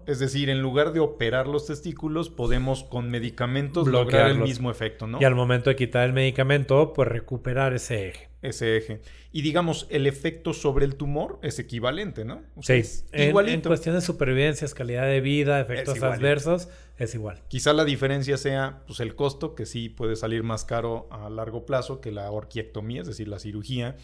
Es 0.05 0.19
decir, 0.19 0.49
en 0.49 0.61
lugar 0.61 0.93
de 0.93 0.99
operar 0.99 1.47
los 1.47 1.65
testículos, 1.65 2.29
podemos 2.29 2.83
con 2.83 3.09
medicamentos 3.09 3.87
lograr 3.87 4.31
el 4.31 4.39
mismo 4.39 4.71
efecto, 4.71 5.07
¿no? 5.07 5.19
Y 5.21 5.25
al 5.25 5.35
momento 5.35 5.69
de 5.69 5.75
quitar 5.75 6.05
el 6.05 6.13
medicamento, 6.13 6.93
pues 6.93 7.09
recuperar 7.09 7.73
ese 7.73 8.09
eje. 8.09 8.29
Ese 8.41 8.77
eje. 8.77 9.01
Y 9.33 9.41
digamos, 9.41 9.87
el 9.89 10.07
efecto 10.07 10.53
sobre 10.53 10.85
el 10.85 10.95
tumor 10.95 11.39
es 11.43 11.59
equivalente, 11.59 12.23
¿no? 12.23 12.43
O 12.55 12.63
sea, 12.63 12.75
Sí, 12.75 12.81
es 12.81 13.05
en, 13.11 13.37
en 13.37 13.61
cuestión 13.61 13.95
de 13.95 14.01
supervivencia, 14.01 14.67
calidad 14.73 15.05
de 15.05 15.19
vida, 15.19 15.59
efectos 15.59 16.01
adversos, 16.01 16.69
es 16.97 17.13
igual. 17.13 17.43
Quizá 17.49 17.73
la 17.73 17.83
diferencia 17.83 18.37
sea 18.37 18.83
pues, 18.87 19.01
el 19.01 19.15
costo, 19.15 19.53
que 19.53 19.65
sí 19.65 19.89
puede 19.89 20.15
salir 20.15 20.43
más 20.43 20.63
caro 20.63 21.09
a 21.11 21.29
largo 21.29 21.65
plazo 21.65 21.99
que 21.99 22.11
la 22.11 22.31
orquiectomía, 22.31 23.01
es 23.01 23.07
decir, 23.07 23.27
la 23.27 23.39
cirugía. 23.39 23.97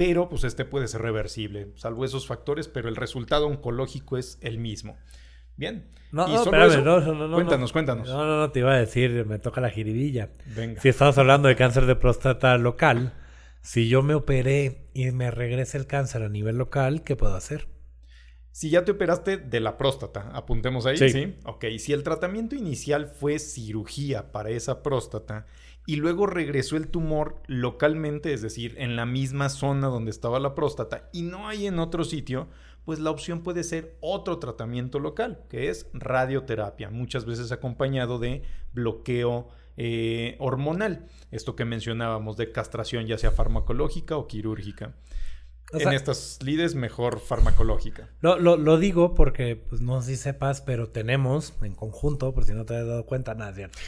Pero 0.00 0.30
pues 0.30 0.44
este 0.44 0.64
puede 0.64 0.88
ser 0.88 1.02
reversible, 1.02 1.72
salvo 1.76 2.06
esos 2.06 2.26
factores, 2.26 2.68
pero 2.68 2.88
el 2.88 2.96
resultado 2.96 3.46
oncológico 3.46 4.16
es 4.16 4.38
el 4.40 4.56
mismo. 4.56 4.96
Bien. 5.56 5.90
No, 6.10 6.26
no, 6.26 6.42
espérame, 6.42 6.70
eso- 6.70 6.80
no, 6.80 7.00
no, 7.00 7.12
no, 7.14 7.28
no. 7.28 7.34
cuéntanos, 7.34 7.70
cuéntanos. 7.70 8.08
No, 8.08 8.24
no, 8.24 8.38
no, 8.38 8.50
te 8.50 8.60
iba 8.60 8.72
a 8.72 8.78
decir, 8.78 9.26
me 9.26 9.38
toca 9.38 9.60
la 9.60 9.68
jiribilla. 9.68 10.30
Venga. 10.56 10.80
Si 10.80 10.88
estamos 10.88 11.18
hablando 11.18 11.48
de 11.48 11.56
cáncer 11.56 11.84
de 11.84 11.96
próstata 11.96 12.56
local, 12.56 13.12
si 13.60 13.90
yo 13.90 14.02
me 14.02 14.14
operé 14.14 14.88
y 14.94 15.10
me 15.10 15.30
regresa 15.30 15.76
el 15.76 15.86
cáncer 15.86 16.22
a 16.22 16.30
nivel 16.30 16.56
local, 16.56 17.04
¿qué 17.04 17.14
puedo 17.14 17.34
hacer? 17.34 17.68
Si 18.52 18.70
ya 18.70 18.86
te 18.86 18.92
operaste 18.92 19.36
de 19.36 19.60
la 19.60 19.76
próstata, 19.76 20.30
apuntemos 20.32 20.86
ahí, 20.86 20.96
¿sí? 20.96 21.10
Sí. 21.10 21.34
Ok, 21.44 21.66
si 21.78 21.92
el 21.92 22.02
tratamiento 22.04 22.56
inicial 22.56 23.04
fue 23.06 23.38
cirugía 23.38 24.32
para 24.32 24.48
esa 24.48 24.82
próstata 24.82 25.46
y 25.86 25.96
luego 25.96 26.26
regresó 26.26 26.76
el 26.76 26.88
tumor 26.88 27.42
localmente, 27.46 28.32
es 28.32 28.42
decir, 28.42 28.74
en 28.78 28.96
la 28.96 29.06
misma 29.06 29.48
zona 29.48 29.88
donde 29.88 30.10
estaba 30.10 30.38
la 30.38 30.54
próstata 30.54 31.08
y 31.12 31.22
no 31.22 31.48
hay 31.48 31.66
en 31.66 31.78
otro 31.78 32.04
sitio, 32.04 32.48
pues 32.84 32.98
la 32.98 33.10
opción 33.10 33.42
puede 33.42 33.64
ser 33.64 33.96
otro 34.00 34.38
tratamiento 34.38 34.98
local, 34.98 35.44
que 35.48 35.68
es 35.68 35.86
radioterapia, 35.92 36.90
muchas 36.90 37.24
veces 37.24 37.52
acompañado 37.52 38.18
de 38.18 38.42
bloqueo 38.72 39.48
eh, 39.76 40.36
hormonal, 40.38 41.06
esto 41.30 41.56
que 41.56 41.64
mencionábamos 41.64 42.36
de 42.36 42.52
castración 42.52 43.06
ya 43.06 43.18
sea 43.18 43.30
farmacológica 43.30 44.16
o 44.16 44.26
quirúrgica. 44.26 44.94
O 45.72 45.78
sea, 45.78 45.88
en 45.88 45.94
estas 45.94 46.38
lides, 46.42 46.74
mejor 46.74 47.20
farmacológica. 47.20 48.10
Lo, 48.20 48.38
lo, 48.38 48.56
lo 48.56 48.76
digo 48.76 49.14
porque, 49.14 49.54
pues 49.54 49.80
no 49.80 50.02
sé 50.02 50.16
si 50.16 50.22
sepas, 50.22 50.62
pero 50.62 50.88
tenemos 50.88 51.54
en 51.62 51.74
conjunto, 51.74 52.34
por 52.34 52.44
si 52.44 52.52
no 52.52 52.64
te 52.64 52.76
has 52.76 52.86
dado 52.86 53.06
cuenta, 53.06 53.34
nada, 53.34 53.54
cierto. 53.54 53.78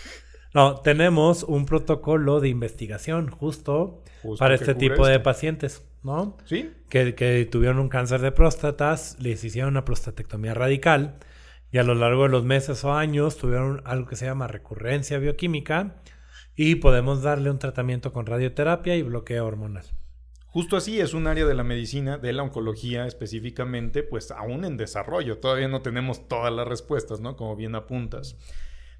No, 0.55 0.81
tenemos 0.81 1.45
un 1.45 1.65
protocolo 1.67 2.41
de 2.41 2.49
investigación 2.49 3.31
justo, 3.31 4.03
Justo 4.23 4.39
para 4.39 4.55
este 4.55 4.75
tipo 4.75 5.07
de 5.07 5.19
pacientes, 5.19 5.87
¿no? 6.03 6.37
¿Sí? 6.45 6.71
Que, 6.89 7.15
que 7.15 7.47
tuvieron 7.51 7.79
un 7.79 7.89
cáncer 7.89 8.21
de 8.21 8.33
próstatas, 8.33 9.17
les 9.19 9.43
hicieron 9.45 9.71
una 9.71 9.85
prostatectomía 9.85 10.55
radical 10.55 11.19
y 11.71 11.79
a 11.79 11.83
lo 11.83 11.95
largo 11.95 12.25
de 12.25 12.29
los 12.29 12.45
meses 12.45 12.85
o 12.85 12.93
años 12.93 13.39
tuvieron 13.39 13.81
algo 13.87 14.07
que 14.07 14.17
se 14.17 14.27
llama 14.27 14.47
recurrencia 14.47 15.19
bioquímica 15.19 15.97
y 16.55 16.77
podemos 16.77 17.23
darle 17.23 17.51
un 17.51 17.59
tratamiento 17.59 18.13
con 18.13 18.27
radioterapia 18.27 18.95
y 18.95 19.03
bloqueo 19.03 19.47
hormonal. 19.47 19.87
Justo 20.49 20.77
así 20.77 21.01
es 21.01 21.15
un 21.15 21.27
área 21.27 21.47
de 21.47 21.55
la 21.55 21.65
medicina, 21.65 22.19
de 22.19 22.35
la 22.35 22.43
oncología 22.43 23.07
específicamente, 23.07 24.03
pues 24.03 24.31
aún 24.31 24.67
en 24.67 24.77
desarrollo. 24.77 25.39
Todavía 25.39 25.69
no 25.69 25.81
tenemos 25.81 26.29
todas 26.29 26.53
las 26.53 26.69
respuestas, 26.69 27.21
¿no? 27.21 27.37
Como 27.39 27.57
bien 27.57 27.75
apuntas. 27.75 28.37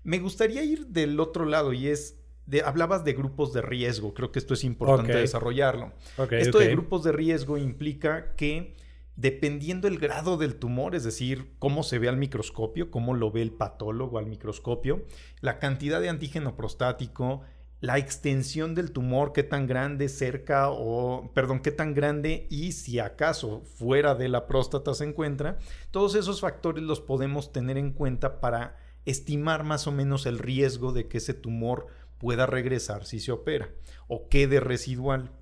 Me 0.05 0.19
gustaría 0.19 0.63
ir 0.65 0.87
del 0.87 1.19
otro 1.21 1.45
lado 1.45 1.73
y 1.73 1.89
es, 1.89 2.19
de, 2.47 2.63
hablabas 2.63 3.05
de 3.05 3.13
grupos 3.13 3.53
de 3.53 3.63
riesgo. 3.63 4.15
Creo 4.15 4.33
que 4.33 4.39
esto 4.39 4.55
es 4.55 4.65
importante 4.65 5.17
desarrollarlo. 5.17 5.93
Esto 6.31 6.59
de 6.59 6.69
grupos 6.69 7.05
de 7.05 7.13
riesgo 7.13 7.59
implica 7.59 8.35
que 8.35 8.75
dependiendo 9.17 9.89
el 9.89 9.99
grado 9.99 10.37
del 10.37 10.57
tumor, 10.57 10.95
es 10.95 11.05
decir, 11.05 11.55
cómo 11.59 11.83
se 11.83 11.99
ve 11.99 12.09
al 12.09 12.17
microscopio, 12.17 12.91
cómo 12.91 13.15
lo 13.15 13.31
ve 13.31 13.43
el 13.43 13.53
patólogo 13.53 14.19
al 14.19 14.27
microscopio, 14.27 15.05
la 15.41 15.59
cantidad 15.59 16.01
de 16.01 16.09
antígeno 16.09 16.57
prostático, 16.57 17.43
la 17.81 17.99
extensión 17.99 18.75
del 18.75 18.93
tumor, 18.93 19.33
qué 19.33 19.43
tan 19.43 19.67
grande 19.67 20.09
cerca 20.09 20.71
o, 20.71 21.33
perdón, 21.35 21.61
qué 21.61 21.73
tan 21.73 21.95
grande 21.95 22.47
y 22.49 22.73
si 22.73 23.01
acaso 23.01 23.63
fuera 23.63 24.15
de 24.15 24.29
la 24.29 24.47
próstata 24.47 24.95
se 24.95 25.05
encuentra, 25.05 25.59
todos 25.91 26.15
esos 26.15 26.41
factores 26.41 26.85
los 26.85 27.01
podemos 27.01 27.53
tener 27.53 27.77
en 27.77 27.93
cuenta 27.93 28.41
para 28.41 28.77
estimar 29.05 29.65
más 29.65 29.87
o 29.87 29.93
menos 29.93 30.27
el 30.27 30.39
riesgo 30.39 30.93
de 30.93 31.09
que 31.09 31.19
ese 31.19 31.35
tumor 31.35 31.87
pueda 32.19 32.47
regresar 32.47 33.05
si 33.05 33.21
se 33.21 33.33
opera 33.33 33.71
o 34.07 34.29
quede 34.29 34.61
residual. 34.61 35.33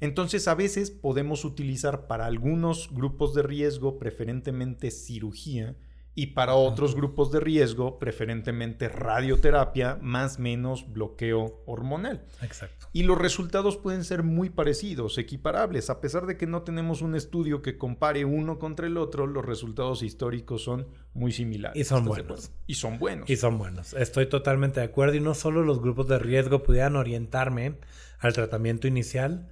Entonces 0.00 0.48
a 0.48 0.54
veces 0.54 0.90
podemos 0.90 1.44
utilizar 1.44 2.06
para 2.06 2.26
algunos 2.26 2.90
grupos 2.92 3.34
de 3.34 3.42
riesgo 3.42 3.98
preferentemente 3.98 4.90
cirugía 4.90 5.76
y 6.14 6.28
para 6.28 6.54
otros 6.54 6.94
grupos 6.94 7.32
de 7.32 7.40
riesgo 7.40 7.98
preferentemente 7.98 8.88
radioterapia 8.88 9.98
más 10.02 10.38
menos 10.38 10.92
bloqueo 10.92 11.62
hormonal. 11.66 12.24
Exacto. 12.42 12.88
Y 12.92 13.04
los 13.04 13.16
resultados 13.16 13.78
pueden 13.78 14.04
ser 14.04 14.22
muy 14.22 14.50
parecidos, 14.50 15.16
equiparables. 15.16 15.88
A 15.88 16.02
pesar 16.02 16.26
de 16.26 16.36
que 16.36 16.46
no 16.46 16.62
tenemos 16.62 17.00
un 17.00 17.14
estudio 17.14 17.62
que 17.62 17.78
compare 17.78 18.26
uno 18.26 18.58
contra 18.58 18.86
el 18.86 18.98
otro, 18.98 19.26
los 19.26 19.44
resultados 19.44 20.02
históricos 20.02 20.62
son 20.62 20.88
muy 21.14 21.32
similares. 21.32 21.80
Y 21.80 21.84
son 21.84 22.02
¿Estás 22.02 22.16
de 22.16 22.22
buenos. 22.22 22.50
Y 22.66 22.74
son 22.74 22.98
buenos. 22.98 23.30
Y 23.30 23.36
son 23.36 23.56
buenos. 23.56 23.94
Estoy 23.94 24.28
totalmente 24.28 24.80
de 24.80 24.86
acuerdo. 24.86 25.14
Y 25.14 25.20
no 25.20 25.34
solo 25.34 25.62
los 25.62 25.80
grupos 25.80 26.08
de 26.08 26.18
riesgo 26.18 26.62
pudieran 26.62 26.96
orientarme 26.96 27.78
al 28.18 28.34
tratamiento 28.34 28.86
inicial, 28.86 29.48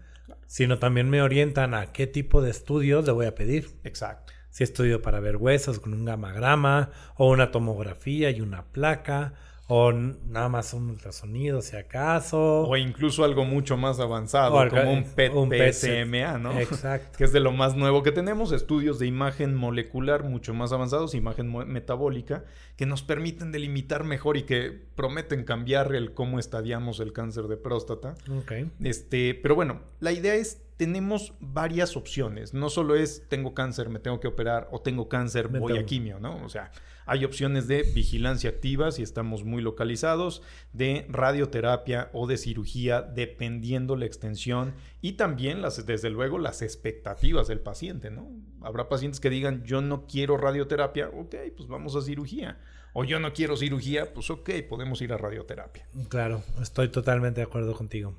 sino 0.46 0.78
también 0.78 1.08
me 1.08 1.22
orientan 1.22 1.72
a 1.72 1.92
qué 1.92 2.06
tipo 2.06 2.42
de 2.42 2.50
estudios 2.50 3.06
le 3.06 3.12
voy 3.12 3.24
a 3.24 3.34
pedir. 3.34 3.70
Exacto. 3.84 4.34
Si 4.50 4.64
estudio 4.64 5.02
para 5.02 5.20
ver 5.20 5.36
huesos 5.36 5.78
con 5.78 5.94
un 5.94 6.04
gamagrama, 6.04 6.90
o 7.16 7.28
una 7.30 7.50
tomografía 7.50 8.30
y 8.30 8.40
una 8.40 8.64
placa, 8.64 9.34
o 9.72 9.92
nada 9.92 10.48
más 10.48 10.74
un 10.74 10.90
ultrasonido 10.90 11.62
si 11.62 11.76
acaso. 11.76 12.62
O 12.62 12.76
incluso 12.76 13.22
algo 13.22 13.44
mucho 13.44 13.76
más 13.76 14.00
avanzado, 14.00 14.56
O 14.56 14.68
como 14.68 14.92
un 14.92 15.04
PET, 15.04 15.32
un 15.34 15.48
PET 15.48 15.72
PSMA, 15.72 16.38
¿no? 16.38 16.58
Exacto. 16.58 17.16
que 17.16 17.22
es 17.22 17.32
de 17.32 17.38
lo 17.38 17.52
más 17.52 17.76
nuevo 17.76 18.02
que 18.02 18.10
tenemos, 18.10 18.50
estudios 18.50 18.98
de 18.98 19.06
imagen 19.06 19.54
molecular 19.54 20.24
mucho 20.24 20.54
más 20.54 20.72
avanzados, 20.72 21.14
imagen 21.14 21.52
metabólica, 21.68 22.44
que 22.76 22.84
nos 22.84 23.04
permiten 23.04 23.52
delimitar 23.52 24.02
mejor 24.02 24.36
y 24.36 24.42
que 24.42 24.76
prometen 24.96 25.44
cambiar 25.44 25.94
el 25.94 26.14
cómo 26.14 26.40
estadiamos 26.40 26.98
el 26.98 27.12
cáncer 27.12 27.44
de 27.44 27.56
próstata. 27.56 28.16
Ok. 28.28 28.52
Este, 28.82 29.36
pero 29.40 29.54
bueno, 29.54 29.82
la 30.00 30.10
idea 30.10 30.34
es 30.34 30.62
tenemos 30.80 31.34
varias 31.40 31.94
opciones. 31.94 32.54
No 32.54 32.70
solo 32.70 32.96
es 32.96 33.28
tengo 33.28 33.52
cáncer, 33.52 33.90
me 33.90 33.98
tengo 33.98 34.18
que 34.18 34.28
operar, 34.28 34.66
o 34.70 34.80
tengo 34.80 35.10
cáncer, 35.10 35.48
voy 35.48 35.76
a 35.76 35.84
quimio, 35.84 36.18
¿no? 36.20 36.42
O 36.42 36.48
sea, 36.48 36.72
hay 37.04 37.26
opciones 37.26 37.68
de 37.68 37.82
vigilancia 37.82 38.48
activa 38.48 38.90
si 38.90 39.02
estamos 39.02 39.44
muy 39.44 39.60
localizados, 39.60 40.40
de 40.72 41.04
radioterapia 41.10 42.08
o 42.14 42.26
de 42.26 42.38
cirugía, 42.38 43.02
dependiendo 43.02 43.94
la 43.94 44.06
extensión 44.06 44.72
y 45.02 45.18
también, 45.18 45.60
las, 45.60 45.84
desde 45.84 46.08
luego, 46.08 46.38
las 46.38 46.62
expectativas 46.62 47.46
del 47.46 47.60
paciente, 47.60 48.10
¿no? 48.10 48.30
Habrá 48.62 48.88
pacientes 48.88 49.20
que 49.20 49.28
digan, 49.28 49.62
yo 49.64 49.82
no 49.82 50.06
quiero 50.06 50.38
radioterapia, 50.38 51.10
ok, 51.10 51.34
pues 51.58 51.68
vamos 51.68 51.94
a 51.94 52.00
cirugía. 52.00 52.58
O 52.94 53.04
yo 53.04 53.20
no 53.20 53.34
quiero 53.34 53.54
cirugía, 53.54 54.14
pues 54.14 54.30
ok, 54.30 54.48
podemos 54.66 55.02
ir 55.02 55.12
a 55.12 55.18
radioterapia. 55.18 55.86
Claro, 56.08 56.42
estoy 56.62 56.88
totalmente 56.88 57.42
de 57.42 57.46
acuerdo 57.46 57.74
contigo. 57.74 58.16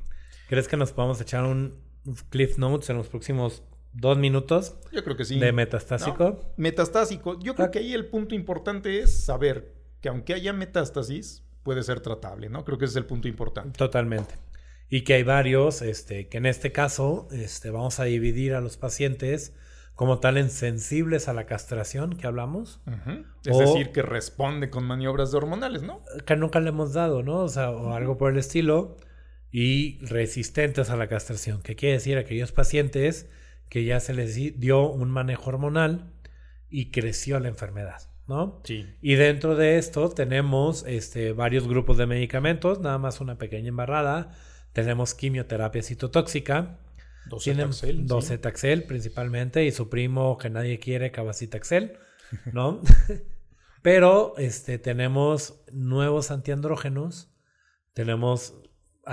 ¿Crees 0.47 0.67
que 0.67 0.77
nos 0.77 0.91
podamos 0.91 1.19
echar 1.21 1.43
un 1.45 1.89
Cliff 2.29 2.57
Notes 2.57 2.89
en 2.89 2.97
los 2.97 3.07
próximos 3.07 3.63
dos 3.93 4.17
minutos 4.17 4.75
Yo 4.91 5.03
creo 5.03 5.17
que 5.17 5.25
sí. 5.25 5.37
de 5.39 5.51
metastásico? 5.51 6.23
¿no? 6.23 6.39
Metastásico. 6.57 7.37
Yo 7.39 7.55
creo 7.55 7.67
Ah. 7.67 7.71
que 7.71 7.79
ahí 7.79 7.93
el 7.93 8.07
punto 8.07 8.35
importante 8.35 8.99
es 8.99 9.25
saber 9.25 9.73
que 10.01 10.09
aunque 10.09 10.33
haya 10.33 10.53
metástasis, 10.53 11.43
puede 11.63 11.83
ser 11.83 11.99
tratable, 11.99 12.49
¿no? 12.49 12.65
Creo 12.65 12.77
que 12.77 12.85
ese 12.85 12.93
es 12.93 12.97
el 12.97 13.05
punto 13.05 13.27
importante. 13.27 13.77
Totalmente. 13.77 14.35
Y 14.89 15.01
que 15.03 15.13
hay 15.13 15.23
varios, 15.23 15.81
este, 15.81 16.27
que 16.27 16.37
en 16.37 16.45
este 16.47 16.71
caso, 16.71 17.27
este, 17.31 17.69
vamos 17.69 17.99
a 17.99 18.05
dividir 18.05 18.55
a 18.55 18.61
los 18.61 18.77
pacientes 18.77 19.53
como 19.93 20.19
tal 20.19 20.37
en 20.37 20.49
sensibles 20.49 21.27
a 21.27 21.33
la 21.33 21.45
castración 21.45 22.17
que 22.17 22.25
hablamos. 22.25 22.81
Es 23.45 23.55
O- 23.55 23.59
decir, 23.59 23.91
que 23.91 24.01
responde 24.01 24.69
con 24.71 24.83
maniobras 24.85 25.33
hormonales, 25.33 25.83
¿no? 25.83 26.01
que 26.25 26.35
nunca 26.35 26.59
le 26.59 26.69
hemos 26.69 26.93
dado, 26.93 27.21
¿no? 27.23 27.39
O 27.39 27.47
sea, 27.49 27.69
o 27.69 27.93
algo 27.93 28.17
por 28.17 28.31
el 28.31 28.39
estilo, 28.39 28.97
y 29.51 29.99
resistentes 30.05 30.89
a 30.89 30.95
la 30.97 31.07
castración, 31.07 31.61
que 31.61 31.75
quiere 31.75 31.93
decir 31.95 32.17
aquellos 32.17 32.51
pacientes 32.51 33.29
que 33.69 33.83
ya 33.83 33.99
se 33.99 34.13
les 34.13 34.35
di- 34.35 34.51
dio 34.51 34.89
un 34.89 35.09
manejo 35.11 35.49
hormonal 35.49 36.13
y 36.69 36.91
creció 36.91 37.39
la 37.39 37.49
enfermedad, 37.49 38.09
¿no? 38.27 38.61
Sí. 38.63 38.85
Y 39.01 39.15
dentro 39.15 39.55
de 39.55 39.77
esto 39.77 40.09
tenemos 40.09 40.85
este, 40.87 41.33
varios 41.33 41.67
grupos 41.67 41.97
de 41.97 42.05
medicamentos, 42.05 42.79
nada 42.79 42.97
más 42.97 43.19
una 43.21 43.37
pequeña 43.37 43.69
embarrada. 43.69 44.33
Tenemos 44.73 45.13
quimioterapia 45.13 45.83
citotóxica, 45.83 46.79
Docetaxel, 47.29 47.97
sí. 47.97 48.03
docetaxel 48.05 48.83
principalmente 48.85 49.63
y 49.65 49.71
su 49.71 49.89
primo 49.89 50.37
que 50.37 50.49
nadie 50.49 50.79
quiere, 50.79 51.11
cabacitaxel, 51.11 51.97
¿no? 52.53 52.81
Pero 53.81 54.33
este, 54.37 54.77
tenemos 54.79 55.63
nuevos 55.71 56.31
antiandrógenos, 56.31 57.33
tenemos 57.93 58.55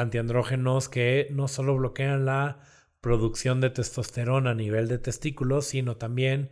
antiandrógenos 0.00 0.88
que 0.88 1.28
no 1.30 1.48
solo 1.48 1.76
bloquean 1.76 2.24
la 2.24 2.60
producción 3.00 3.60
de 3.60 3.70
testosterona 3.70 4.50
a 4.50 4.54
nivel 4.54 4.88
de 4.88 4.98
testículos, 4.98 5.66
sino 5.66 5.96
también 5.96 6.50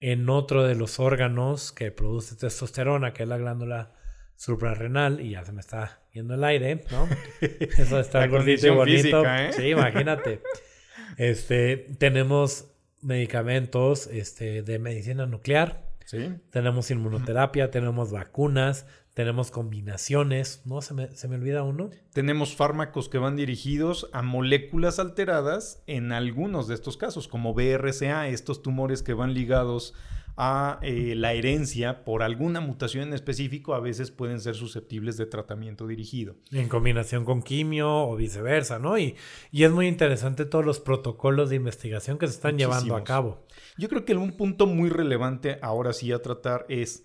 en 0.00 0.28
otro 0.28 0.64
de 0.64 0.74
los 0.74 1.00
órganos 1.00 1.72
que 1.72 1.90
produce 1.92 2.36
testosterona, 2.36 3.12
que 3.12 3.22
es 3.22 3.28
la 3.28 3.38
glándula 3.38 3.92
suprarrenal, 4.36 5.20
y 5.20 5.30
ya 5.30 5.44
se 5.44 5.52
me 5.52 5.60
está 5.60 6.02
yendo 6.12 6.34
el 6.34 6.44
aire, 6.44 6.84
¿no? 6.90 7.08
Eso 7.40 8.02
La 8.12 8.26
gordito 8.26 8.66
y 8.66 8.70
bonito. 8.70 8.96
física, 9.02 9.46
¿eh? 9.48 9.52
Sí, 9.52 9.62
imagínate. 9.68 10.42
Este, 11.16 11.76
tenemos 11.98 12.70
medicamentos 13.00 14.06
este, 14.08 14.62
de 14.62 14.78
medicina 14.78 15.26
nuclear, 15.26 15.84
Sí. 16.06 16.34
tenemos 16.50 16.90
inmunoterapia, 16.90 17.70
tenemos 17.70 18.10
vacunas, 18.12 18.86
tenemos 19.14 19.52
combinaciones, 19.52 20.62
¿no? 20.64 20.82
Se 20.82 20.92
me, 20.92 21.16
se 21.16 21.28
me 21.28 21.36
olvida 21.36 21.62
uno. 21.62 21.90
Tenemos 22.12 22.56
fármacos 22.56 23.08
que 23.08 23.18
van 23.18 23.36
dirigidos 23.36 24.10
a 24.12 24.22
moléculas 24.22 24.98
alteradas 24.98 25.82
en 25.86 26.10
algunos 26.10 26.66
de 26.66 26.74
estos 26.74 26.96
casos, 26.96 27.28
como 27.28 27.54
BRCA, 27.54 28.28
estos 28.28 28.60
tumores 28.60 29.02
que 29.02 29.14
van 29.14 29.32
ligados 29.32 29.94
a 30.36 30.80
eh, 30.82 31.14
la 31.16 31.32
herencia 31.32 32.04
por 32.04 32.24
alguna 32.24 32.60
mutación 32.60 33.04
en 33.04 33.14
específico, 33.14 33.74
a 33.74 33.78
veces 33.78 34.10
pueden 34.10 34.40
ser 34.40 34.56
susceptibles 34.56 35.16
de 35.16 35.26
tratamiento 35.26 35.86
dirigido. 35.86 36.34
En 36.50 36.68
combinación 36.68 37.24
con 37.24 37.40
quimio 37.40 38.08
o 38.08 38.16
viceversa, 38.16 38.80
¿no? 38.80 38.98
Y, 38.98 39.14
y 39.52 39.62
es 39.62 39.70
muy 39.70 39.86
interesante 39.86 40.44
todos 40.44 40.64
los 40.64 40.80
protocolos 40.80 41.50
de 41.50 41.56
investigación 41.56 42.18
que 42.18 42.26
se 42.26 42.34
están 42.34 42.58
llevando 42.58 42.96
a 42.96 43.04
cabo. 43.04 43.46
Yo 43.78 43.88
creo 43.88 44.04
que 44.04 44.16
un 44.16 44.36
punto 44.36 44.66
muy 44.66 44.88
relevante 44.88 45.58
ahora 45.62 45.92
sí 45.92 46.10
a 46.10 46.20
tratar 46.20 46.66
es 46.68 47.04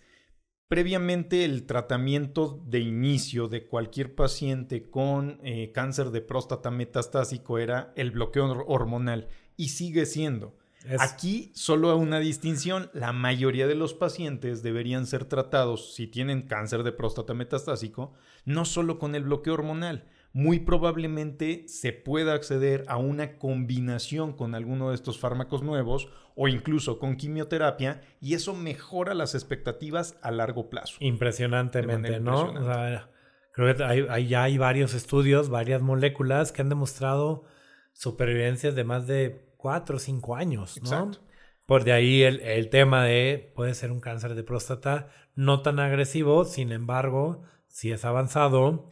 previamente 0.69 1.45
el 1.45 1.65
tratamiento 1.65 2.61
de 2.67 2.79
inicio 2.79 3.47
de 3.47 3.65
cualquier 3.65 4.13
paciente 4.13 4.89
con 4.89 5.39
eh, 5.43 5.71
cáncer 5.73 6.11
de 6.11 6.21
próstata 6.21 6.69
metastásico 6.71 7.57
era 7.57 7.91
el 7.95 8.11
bloqueo 8.11 8.45
hor- 8.47 8.65
hormonal 8.67 9.27
y 9.57 9.69
sigue 9.69 10.05
siendo. 10.05 10.55
Es- 10.87 11.01
Aquí 11.01 11.51
solo 11.55 11.97
una 11.97 12.19
distinción, 12.19 12.91
la 12.93 13.11
mayoría 13.13 13.65
de 13.67 13.73
los 13.75 13.95
pacientes 13.95 14.61
deberían 14.61 15.07
ser 15.07 15.25
tratados 15.25 15.95
si 15.95 16.05
tienen 16.05 16.43
cáncer 16.43 16.83
de 16.83 16.91
próstata 16.91 17.33
metastásico, 17.33 18.13
no 18.45 18.63
solo 18.63 18.99
con 18.99 19.15
el 19.15 19.23
bloqueo 19.23 19.55
hormonal, 19.55 20.05
muy 20.39 20.59
probablemente 20.59 21.65
se 21.67 21.91
pueda 21.91 22.33
acceder 22.33 22.85
a 22.87 22.95
una 22.97 23.37
combinación 23.37 24.31
con 24.33 24.55
alguno 24.55 24.89
de 24.89 24.95
estos 24.95 25.19
fármacos 25.19 25.63
nuevos 25.63 26.07
o 26.35 26.47
incluso 26.47 26.97
con 26.97 27.17
quimioterapia 27.17 28.01
y 28.21 28.35
eso 28.35 28.53
mejora 28.55 29.13
las 29.13 29.35
expectativas 29.35 30.17
a 30.21 30.31
largo 30.31 30.69
plazo. 30.69 30.95
Impresionantemente, 31.01 32.19
¿no? 32.21 32.43
O 32.51 32.63
sea, 32.63 33.09
creo 33.53 33.75
que 33.75 33.83
hay, 33.83 34.05
hay- 34.09 34.27
ya 34.27 34.43
hay 34.43 34.57
varios 34.57 34.93
estudios, 34.93 35.49
varias 35.49 35.81
moléculas 35.81 36.51
que 36.53 36.61
han 36.61 36.69
demostrado 36.69 37.43
supervivencias 37.93 38.75
de 38.75 38.83
más 38.85 39.07
de 39.07 39.53
4 39.57 39.97
o 39.97 39.99
5 39.99 40.35
años, 40.35 40.77
¿no? 40.81 40.83
Exacto. 40.89 41.19
Por 41.65 41.83
de 41.83 41.91
ahí 41.91 42.23
el, 42.23 42.39
el 42.41 42.69
tema 42.69 43.03
de 43.03 43.51
puede 43.55 43.73
ser 43.73 43.91
un 43.91 43.99
cáncer 43.99 44.33
de 44.35 44.43
próstata 44.43 45.09
no 45.35 45.61
tan 45.61 45.79
agresivo, 45.79 46.45
sin 46.45 46.71
embargo, 46.71 47.43
si 47.67 47.91
es 47.91 48.05
avanzado, 48.05 48.89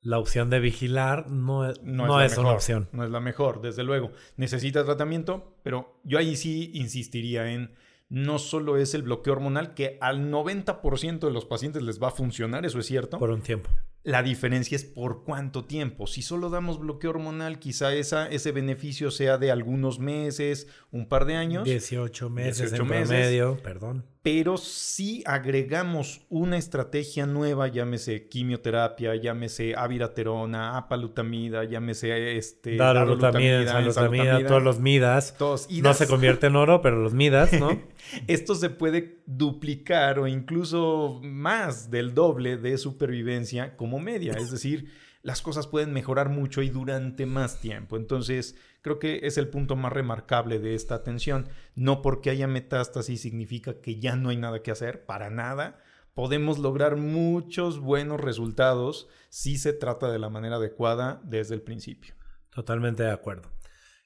la 0.00 0.18
opción 0.18 0.48
de 0.50 0.60
vigilar 0.60 1.28
no, 1.30 1.68
es- 1.68 1.82
no 1.82 2.18
la 2.18 2.24
es, 2.24 2.32
una 2.32 2.42
mejor, 2.42 2.54
opción. 2.56 2.88
No 2.92 3.04
es 3.04 3.10
la 3.10 3.20
mejor, 3.20 3.60
desde 3.62 3.82
luego. 3.84 4.10
Necesita 4.36 4.84
tratamiento, 4.84 5.56
pero 5.62 6.00
yo 6.04 6.18
ahí 6.18 6.36
sí 6.36 6.70
insistiría 6.74 7.50
en 7.52 7.72
no 8.10 8.38
solo 8.38 8.78
es 8.78 8.94
el 8.94 9.02
bloqueo 9.02 9.34
hormonal, 9.34 9.74
que 9.74 9.98
al 10.00 10.30
90% 10.30 11.26
de 11.26 11.30
los 11.32 11.44
pacientes 11.44 11.82
les 11.82 12.02
va 12.02 12.08
a 12.08 12.12
funcionar, 12.12 12.64
eso 12.64 12.78
es 12.78 12.86
cierto. 12.86 13.18
Por 13.18 13.30
un 13.30 13.42
tiempo. 13.42 13.68
La 14.02 14.22
diferencia 14.22 14.76
es 14.76 14.84
por 14.84 15.24
cuánto 15.24 15.66
tiempo. 15.66 16.06
Si 16.06 16.22
solo 16.22 16.48
damos 16.48 16.78
bloqueo 16.78 17.10
hormonal, 17.10 17.58
quizá 17.58 17.92
esa, 17.94 18.26
ese 18.28 18.52
beneficio 18.52 19.10
sea 19.10 19.36
de 19.36 19.50
algunos 19.50 19.98
meses, 19.98 20.68
un 20.90 21.06
par 21.06 21.26
de 21.26 21.34
años. 21.36 21.64
18 21.64 22.30
meses 22.30 22.70
18 22.70 22.82
en 22.82 22.88
meses. 22.88 23.08
promedio, 23.08 23.58
perdón. 23.62 24.06
Pero 24.30 24.58
si 24.58 25.22
agregamos 25.24 26.20
una 26.28 26.58
estrategia 26.58 27.24
nueva, 27.24 27.68
llámese 27.68 28.28
quimioterapia, 28.28 29.16
llámese 29.16 29.74
aviraterona, 29.74 30.76
apalutamida, 30.76 31.64
llámese 31.64 32.36
este, 32.36 32.72
enzalutamida, 32.74 34.46
todos 34.46 34.62
los 34.62 34.80
midas. 34.80 35.34
todos 35.38 35.66
No 35.80 35.94
se 35.94 36.06
convierte 36.06 36.48
en 36.48 36.56
oro, 36.56 36.82
pero 36.82 37.00
los 37.02 37.14
midas, 37.14 37.54
¿no? 37.54 37.80
Esto 38.26 38.54
se 38.54 38.68
puede 38.68 39.22
duplicar 39.24 40.18
o 40.18 40.26
incluso 40.26 41.22
más 41.24 41.90
del 41.90 42.12
doble 42.12 42.58
de 42.58 42.76
supervivencia 42.76 43.78
como 43.78 43.98
media. 43.98 44.34
Es 44.34 44.50
decir, 44.50 44.90
las 45.22 45.40
cosas 45.40 45.66
pueden 45.66 45.94
mejorar 45.94 46.28
mucho 46.28 46.60
y 46.60 46.68
durante 46.68 47.24
más 47.24 47.60
tiempo. 47.60 47.96
Entonces, 47.96 48.56
creo 48.82 48.98
que 48.98 49.20
es 49.24 49.38
el 49.38 49.48
punto 49.48 49.76
más 49.76 49.92
remarcable 49.92 50.58
de 50.58 50.74
esta 50.74 50.94
atención. 50.94 51.48
No 51.74 52.02
porque 52.02 52.30
haya 52.30 52.46
metástasis 52.46 53.20
significa 53.20 53.80
que 53.80 53.98
ya 53.98 54.16
no 54.16 54.30
hay 54.30 54.36
nada 54.36 54.62
que 54.62 54.70
hacer, 54.70 55.04
para 55.06 55.30
nada. 55.30 55.80
Podemos 56.14 56.58
lograr 56.58 56.96
muchos 56.96 57.78
buenos 57.78 58.20
resultados 58.20 59.08
si 59.28 59.56
se 59.56 59.72
trata 59.72 60.10
de 60.10 60.18
la 60.18 60.30
manera 60.30 60.56
adecuada 60.56 61.20
desde 61.24 61.54
el 61.54 61.62
principio. 61.62 62.14
Totalmente 62.50 63.04
de 63.04 63.12
acuerdo. 63.12 63.50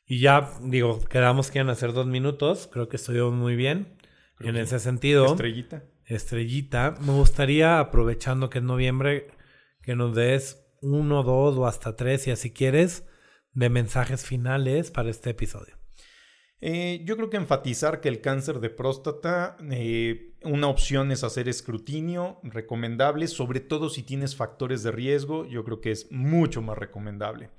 Y 0.06 0.20
ya, 0.20 0.50
digo, 0.62 1.00
quedamos 1.08 1.50
que 1.50 1.58
iban 1.58 1.70
a 1.70 1.72
hacer 1.72 1.92
dos 1.92 2.06
minutos. 2.06 2.68
Creo 2.70 2.88
que 2.88 2.96
estuvimos 2.96 3.32
muy 3.32 3.56
bien. 3.56 3.96
Creo 4.36 4.50
en 4.50 4.56
ese 4.56 4.78
sentido, 4.78 5.26
Estrellita. 5.26 5.84
Estrellita, 6.04 6.96
me 7.00 7.12
gustaría, 7.12 7.78
aprovechando 7.78 8.50
que 8.50 8.58
es 8.58 8.64
noviembre, 8.64 9.28
que 9.80 9.94
nos 9.94 10.14
des 10.14 10.66
uno, 10.82 11.22
dos 11.22 11.56
o 11.56 11.66
hasta 11.66 11.96
tres, 11.96 12.22
si 12.22 12.30
así 12.30 12.52
quieres, 12.52 13.06
de 13.52 13.68
mensajes 13.68 14.24
finales 14.24 14.90
para 14.90 15.10
este 15.10 15.30
episodio. 15.30 15.76
Eh, 16.60 17.02
yo 17.04 17.16
creo 17.16 17.28
que 17.28 17.36
enfatizar 17.36 18.00
que 18.00 18.08
el 18.08 18.20
cáncer 18.20 18.60
de 18.60 18.70
próstata, 18.70 19.56
eh, 19.70 20.36
una 20.44 20.68
opción 20.68 21.10
es 21.10 21.24
hacer 21.24 21.48
escrutinio 21.48 22.38
recomendable, 22.44 23.26
sobre 23.26 23.58
todo 23.58 23.90
si 23.90 24.04
tienes 24.04 24.36
factores 24.36 24.84
de 24.84 24.92
riesgo, 24.92 25.44
yo 25.46 25.64
creo 25.64 25.80
que 25.80 25.90
es 25.90 26.10
mucho 26.12 26.62
más 26.62 26.78
recomendable. 26.78 27.50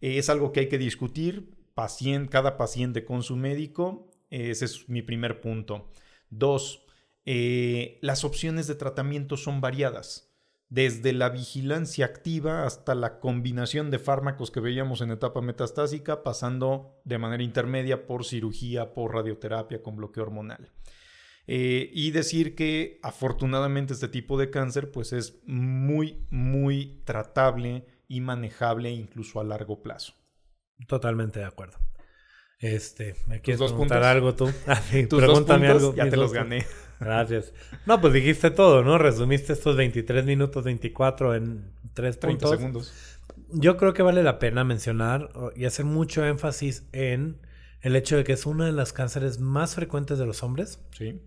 Eh, 0.00 0.18
es 0.18 0.28
algo 0.28 0.50
que 0.50 0.60
hay 0.60 0.68
que 0.68 0.78
discutir, 0.78 1.54
pacien- 1.76 2.28
cada 2.28 2.56
paciente 2.56 3.04
con 3.04 3.22
su 3.22 3.36
médico, 3.36 4.10
ese 4.30 4.64
es 4.64 4.88
mi 4.88 5.02
primer 5.02 5.40
punto. 5.40 5.92
Dos, 6.28 6.86
las 7.24 8.24
opciones 8.24 8.66
de 8.66 8.74
tratamiento 8.74 9.36
son 9.36 9.60
variadas. 9.60 10.29
Desde 10.70 11.12
la 11.12 11.28
vigilancia 11.28 12.06
activa 12.06 12.64
hasta 12.64 12.94
la 12.94 13.18
combinación 13.18 13.90
de 13.90 13.98
fármacos 13.98 14.52
que 14.52 14.60
veíamos 14.60 15.00
en 15.00 15.10
etapa 15.10 15.42
metastásica, 15.42 16.22
pasando 16.22 17.00
de 17.04 17.18
manera 17.18 17.42
intermedia 17.42 18.06
por 18.06 18.24
cirugía, 18.24 18.94
por 18.94 19.12
radioterapia 19.12 19.82
con 19.82 19.96
bloqueo 19.96 20.22
hormonal. 20.22 20.70
Eh, 21.48 21.90
y 21.92 22.12
decir 22.12 22.54
que 22.54 23.00
afortunadamente 23.02 23.94
este 23.94 24.06
tipo 24.06 24.38
de 24.38 24.50
cáncer 24.50 24.92
pues 24.92 25.12
es 25.12 25.40
muy, 25.44 26.24
muy 26.30 27.02
tratable 27.04 27.84
y 28.06 28.20
manejable 28.20 28.90
incluso 28.90 29.40
a 29.40 29.44
largo 29.44 29.82
plazo. 29.82 30.14
Totalmente 30.86 31.40
de 31.40 31.46
acuerdo. 31.46 31.78
Este, 32.60 33.16
¿me 33.26 33.40
quieres 33.40 33.60
preguntar 33.60 34.04
algo 34.04 34.34
tú? 34.34 34.52
Ah, 34.68 34.80
pregúntame 35.08 35.66
algo. 35.66 35.94
Ya 35.96 36.08
te 36.08 36.16
los 36.16 36.32
gané. 36.32 36.64
Gracias. 37.00 37.54
No, 37.86 38.00
pues 38.00 38.12
dijiste 38.12 38.50
todo, 38.50 38.84
¿no? 38.84 38.98
Resumiste 38.98 39.54
estos 39.54 39.76
23 39.76 40.24
minutos 40.26 40.64
24 40.64 41.34
en 41.34 41.72
3 41.94 42.20
30 42.20 42.48
segundos. 42.48 42.92
Yo 43.52 43.76
creo 43.76 43.94
que 43.94 44.02
vale 44.02 44.22
la 44.22 44.38
pena 44.38 44.64
mencionar 44.64 45.30
y 45.56 45.64
hacer 45.64 45.86
mucho 45.86 46.24
énfasis 46.24 46.84
en 46.92 47.38
el 47.80 47.96
hecho 47.96 48.16
de 48.16 48.24
que 48.24 48.34
es 48.34 48.46
uno 48.46 48.64
de 48.64 48.72
los 48.72 48.92
cánceres 48.92 49.40
más 49.40 49.74
frecuentes 49.74 50.18
de 50.18 50.26
los 50.26 50.42
hombres. 50.42 50.78
Sí. 50.96 51.20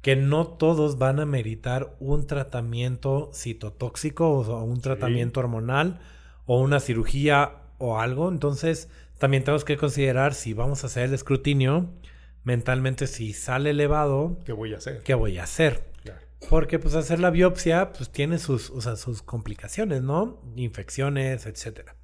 Que 0.00 0.16
no 0.16 0.46
todos 0.46 0.98
van 0.98 1.20
a 1.20 1.26
meritar 1.26 1.96
un 1.98 2.26
tratamiento 2.26 3.30
citotóxico 3.34 4.28
o 4.30 4.62
un 4.62 4.80
tratamiento 4.80 5.40
hormonal 5.40 6.00
o 6.46 6.60
una 6.60 6.80
cirugía 6.80 7.56
o 7.78 7.98
algo. 7.98 8.28
Entonces, 8.28 8.88
también 9.18 9.44
tenemos 9.44 9.64
que 9.64 9.76
considerar 9.76 10.34
si 10.34 10.54
vamos 10.54 10.82
a 10.82 10.86
hacer 10.86 11.04
el 11.04 11.14
escrutinio 11.14 11.90
mentalmente 12.44 13.06
si 13.06 13.32
sale 13.32 13.70
elevado, 13.70 14.38
¿qué 14.44 14.52
voy 14.52 14.74
a 14.74 14.78
hacer? 14.78 15.02
¿Qué 15.02 15.14
voy 15.14 15.38
a 15.38 15.44
hacer? 15.44 15.92
Porque 16.50 16.80
pues 16.80 16.94
hacer 16.94 17.20
la 17.20 17.30
biopsia 17.30 17.92
pues 17.92 18.10
tiene 18.10 18.38
sus, 18.38 18.70
o 18.70 18.80
sea, 18.80 18.96
sus 18.96 19.22
complicaciones, 19.22 20.02
¿no? 20.02 20.42
Infecciones, 20.56 21.46
etcétera. 21.46 21.94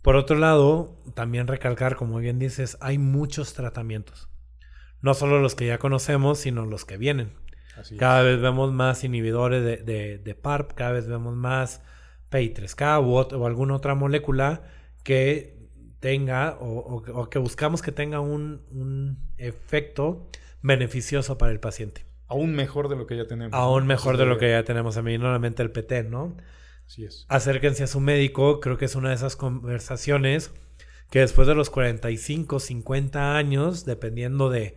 Por 0.00 0.16
otro 0.16 0.36
lado, 0.36 1.02
también 1.14 1.48
recalcar, 1.48 1.96
como 1.96 2.18
bien 2.18 2.38
dices, 2.38 2.78
hay 2.80 2.98
muchos 2.98 3.54
tratamientos. 3.54 4.28
No 5.00 5.14
solo 5.14 5.40
los 5.40 5.54
que 5.54 5.66
ya 5.66 5.78
conocemos, 5.78 6.38
sino 6.38 6.66
los 6.66 6.84
que 6.84 6.96
vienen. 6.96 7.32
cada 7.98 8.22
vez 8.22 8.40
vemos 8.40 8.72
más 8.72 9.04
inhibidores 9.04 9.64
de, 9.64 10.18
de, 10.18 10.34
PARP, 10.34 10.72
cada 10.74 10.92
vez 10.92 11.08
vemos 11.08 11.34
más 11.34 11.82
PI3K 12.30 13.02
o 13.04 13.46
alguna 13.46 13.74
otra 13.74 13.94
molécula 13.94 14.62
que 15.02 15.57
tenga 16.00 16.56
o, 16.60 17.28
que 17.30 17.38
buscamos 17.38 17.82
que 17.82 17.92
tenga 17.92 18.20
un, 18.20 19.18
efecto 19.36 20.28
beneficioso 20.62 21.38
para 21.38 21.52
el 21.52 21.60
paciente. 21.60 22.06
Aún 22.26 22.54
mejor 22.54 22.88
de 22.88 22.96
lo 22.96 23.06
que 23.06 23.16
ya 23.16 23.26
tenemos. 23.26 23.54
Aún 23.54 23.86
mejor 23.86 24.16
de 24.16 24.26
lo 24.26 24.38
que 24.38 24.50
ya 24.50 24.64
tenemos. 24.64 24.96
A 24.96 25.02
mí 25.02 25.16
normalmente 25.16 25.62
el 25.62 25.70
PT, 25.70 26.04
¿no? 26.04 26.36
Así 26.86 27.04
es. 27.04 27.24
Acérquense 27.28 27.84
a 27.84 27.86
su 27.86 28.00
médico. 28.00 28.60
Creo 28.60 28.76
que 28.76 28.84
es 28.84 28.94
una 28.94 29.10
de 29.10 29.14
esas 29.14 29.36
conversaciones 29.36 30.52
que 31.10 31.20
después 31.20 31.48
de 31.48 31.54
los 31.54 31.70
45, 31.70 32.60
50 32.60 33.36
años, 33.36 33.84
dependiendo 33.84 34.50
de, 34.50 34.76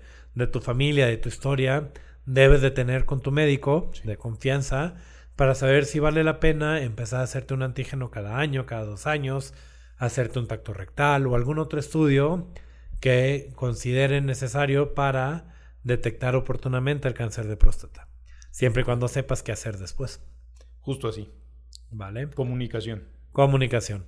tu 0.52 0.62
familia, 0.62 1.08
de 1.08 1.18
tu 1.18 1.30
historia, 1.30 1.92
debes 2.26 2.62
de 2.62 2.72
tener 2.72 3.06
con 3.06 3.22
tu 3.22 3.32
médico 3.32 3.92
de 4.04 4.18
confianza 4.18 4.96
para 5.36 5.56
saber 5.56 5.86
si 5.86 6.00
vale 6.00 6.24
la 6.24 6.40
pena 6.40 6.82
empezar 6.82 7.20
a 7.20 7.24
hacerte 7.24 7.54
un 7.54 7.64
antígeno 7.64 8.12
cada 8.12 8.38
año, 8.38 8.66
cada 8.66 8.86
dos 8.86 9.08
años, 9.08 9.54
hacerte 10.02 10.40
un 10.40 10.48
tacto 10.48 10.74
rectal 10.74 11.28
o 11.28 11.36
algún 11.36 11.60
otro 11.60 11.80
estudio 11.80 12.48
que 13.00 13.52
consideren 13.56 14.26
necesario 14.26 14.96
para 14.96 15.54
detectar 15.84 16.36
oportunamente 16.36 17.08
el 17.08 17.14
cáncer 17.14 17.48
de 17.48 17.56
próstata. 17.56 18.08
Siempre 18.50 18.82
y 18.82 18.86
cuando 18.86 19.08
sepas 19.08 19.44
qué 19.44 19.52
hacer 19.52 19.78
después. 19.78 20.20
Justo 20.80 21.08
así. 21.08 21.32
¿Vale? 21.92 22.28
Comunicación. 22.32 23.04
Comunicación. 23.32 24.08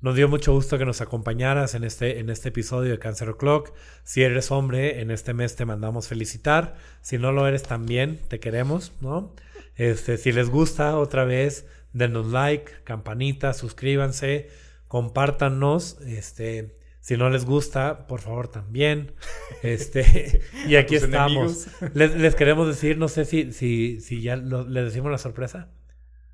Nos 0.00 0.16
dio 0.16 0.28
mucho 0.28 0.52
gusto 0.52 0.76
que 0.76 0.84
nos 0.84 1.00
acompañaras 1.00 1.76
en 1.76 1.84
este, 1.84 2.18
en 2.18 2.30
este 2.30 2.48
episodio 2.48 2.90
de 2.90 2.98
Cancer 2.98 3.30
O'Clock. 3.30 3.72
Si 4.02 4.24
eres 4.24 4.50
hombre, 4.50 5.00
en 5.00 5.12
este 5.12 5.34
mes 5.34 5.54
te 5.54 5.64
mandamos 5.64 6.08
felicitar. 6.08 6.74
Si 7.00 7.16
no 7.16 7.30
lo 7.30 7.46
eres 7.46 7.62
también, 7.62 8.18
te 8.26 8.40
queremos, 8.40 8.92
¿no? 9.00 9.34
Este, 9.76 10.16
si 10.16 10.32
les 10.32 10.50
gusta, 10.50 10.98
otra 10.98 11.24
vez, 11.24 11.66
denos 11.92 12.26
like, 12.26 12.82
campanita, 12.82 13.54
suscríbanse 13.54 14.67
compártanos, 14.88 15.98
este, 16.00 16.78
si 17.00 17.16
no 17.16 17.30
les 17.30 17.44
gusta, 17.44 18.06
por 18.06 18.20
favor 18.20 18.48
también. 18.48 19.12
Este, 19.62 20.40
y 20.68 20.76
aquí 20.76 20.94
estamos. 20.94 21.66
Les, 21.92 22.36
queremos 22.36 22.68
decir, 22.68 22.96
no 22.96 23.08
sé 23.08 23.24
si, 23.24 23.52
si, 23.52 24.00
si 24.00 24.22
ya 24.22 24.36
les 24.36 24.84
decimos 24.84 25.10
la 25.10 25.18
sorpresa. 25.18 25.68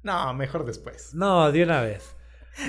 No, 0.03 0.35
mejor 0.35 0.67
después. 0.67 1.15
No, 1.15 1.51
de 1.51 1.63
una 1.63 1.81
vez. 1.81 2.15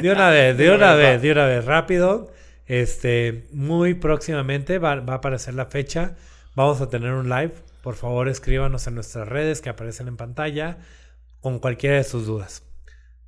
De 0.01 0.11
una 0.11 0.29
vez, 0.29 0.57
de 0.57 0.71
una 0.71 0.95
vez, 0.95 1.21
de 1.21 1.31
una 1.31 1.45
vez, 1.45 1.65
rápido. 1.65 2.31
Este, 2.67 3.47
muy 3.51 3.95
próximamente 3.95 4.79
va, 4.79 4.95
va, 4.95 5.13
a 5.13 5.17
aparecer 5.17 5.55
la 5.55 5.65
fecha. 5.65 6.15
Vamos 6.55 6.79
a 6.79 6.89
tener 6.89 7.11
un 7.11 7.27
live. 7.27 7.53
Por 7.83 7.95
favor, 7.95 8.29
escríbanos 8.29 8.87
en 8.87 8.95
nuestras 8.95 9.27
redes 9.27 9.59
que 9.59 9.69
aparecen 9.69 10.07
en 10.07 10.15
pantalla 10.15 10.77
con 11.41 11.59
cualquiera 11.59 11.97
de 11.97 12.05
sus 12.05 12.25
dudas. 12.25 12.64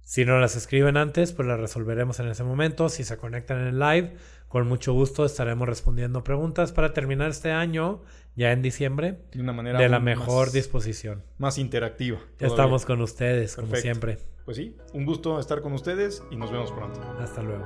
Si 0.08 0.24
no 0.24 0.40
las 0.40 0.56
escriben 0.56 0.96
antes, 0.96 1.34
pues 1.34 1.50
las 1.50 1.60
resolveremos 1.60 2.22
en 2.22 2.30
ese 2.30 2.46
momento. 2.46 2.88
Si 2.88 3.04
se 3.04 3.18
conectan 3.18 3.60
en 3.60 3.68
el 3.68 3.80
live, 3.80 4.16
con 4.48 4.66
mucho 4.66 4.94
gusto 4.94 5.26
estaremos 5.26 5.68
respondiendo 5.68 6.24
preguntas 6.24 6.72
para 6.72 6.94
terminar 6.94 7.32
este 7.32 7.52
año, 7.52 8.04
ya 8.34 8.54
en 8.54 8.62
diciembre, 8.62 9.20
de, 9.34 9.42
una 9.42 9.52
manera 9.52 9.78
de 9.78 9.90
la 9.90 10.00
mejor 10.00 10.52
disposición. 10.52 11.24
Más 11.40 11.58
interactiva. 11.58 12.20
Estamos 12.40 12.86
con 12.86 13.02
ustedes, 13.02 13.58
como 13.58 13.76
siempre. 13.76 14.20
Pues 14.46 14.56
sí, 14.56 14.78
un 14.94 15.06
gusto 15.06 15.42
estar 15.42 15.62
con 15.62 15.74
ustedes 15.74 16.24
y 16.32 16.38
nos 16.38 16.54
vemos 16.54 16.72
pronto. 16.72 17.02
Hasta 17.20 17.42
luego. 17.42 17.66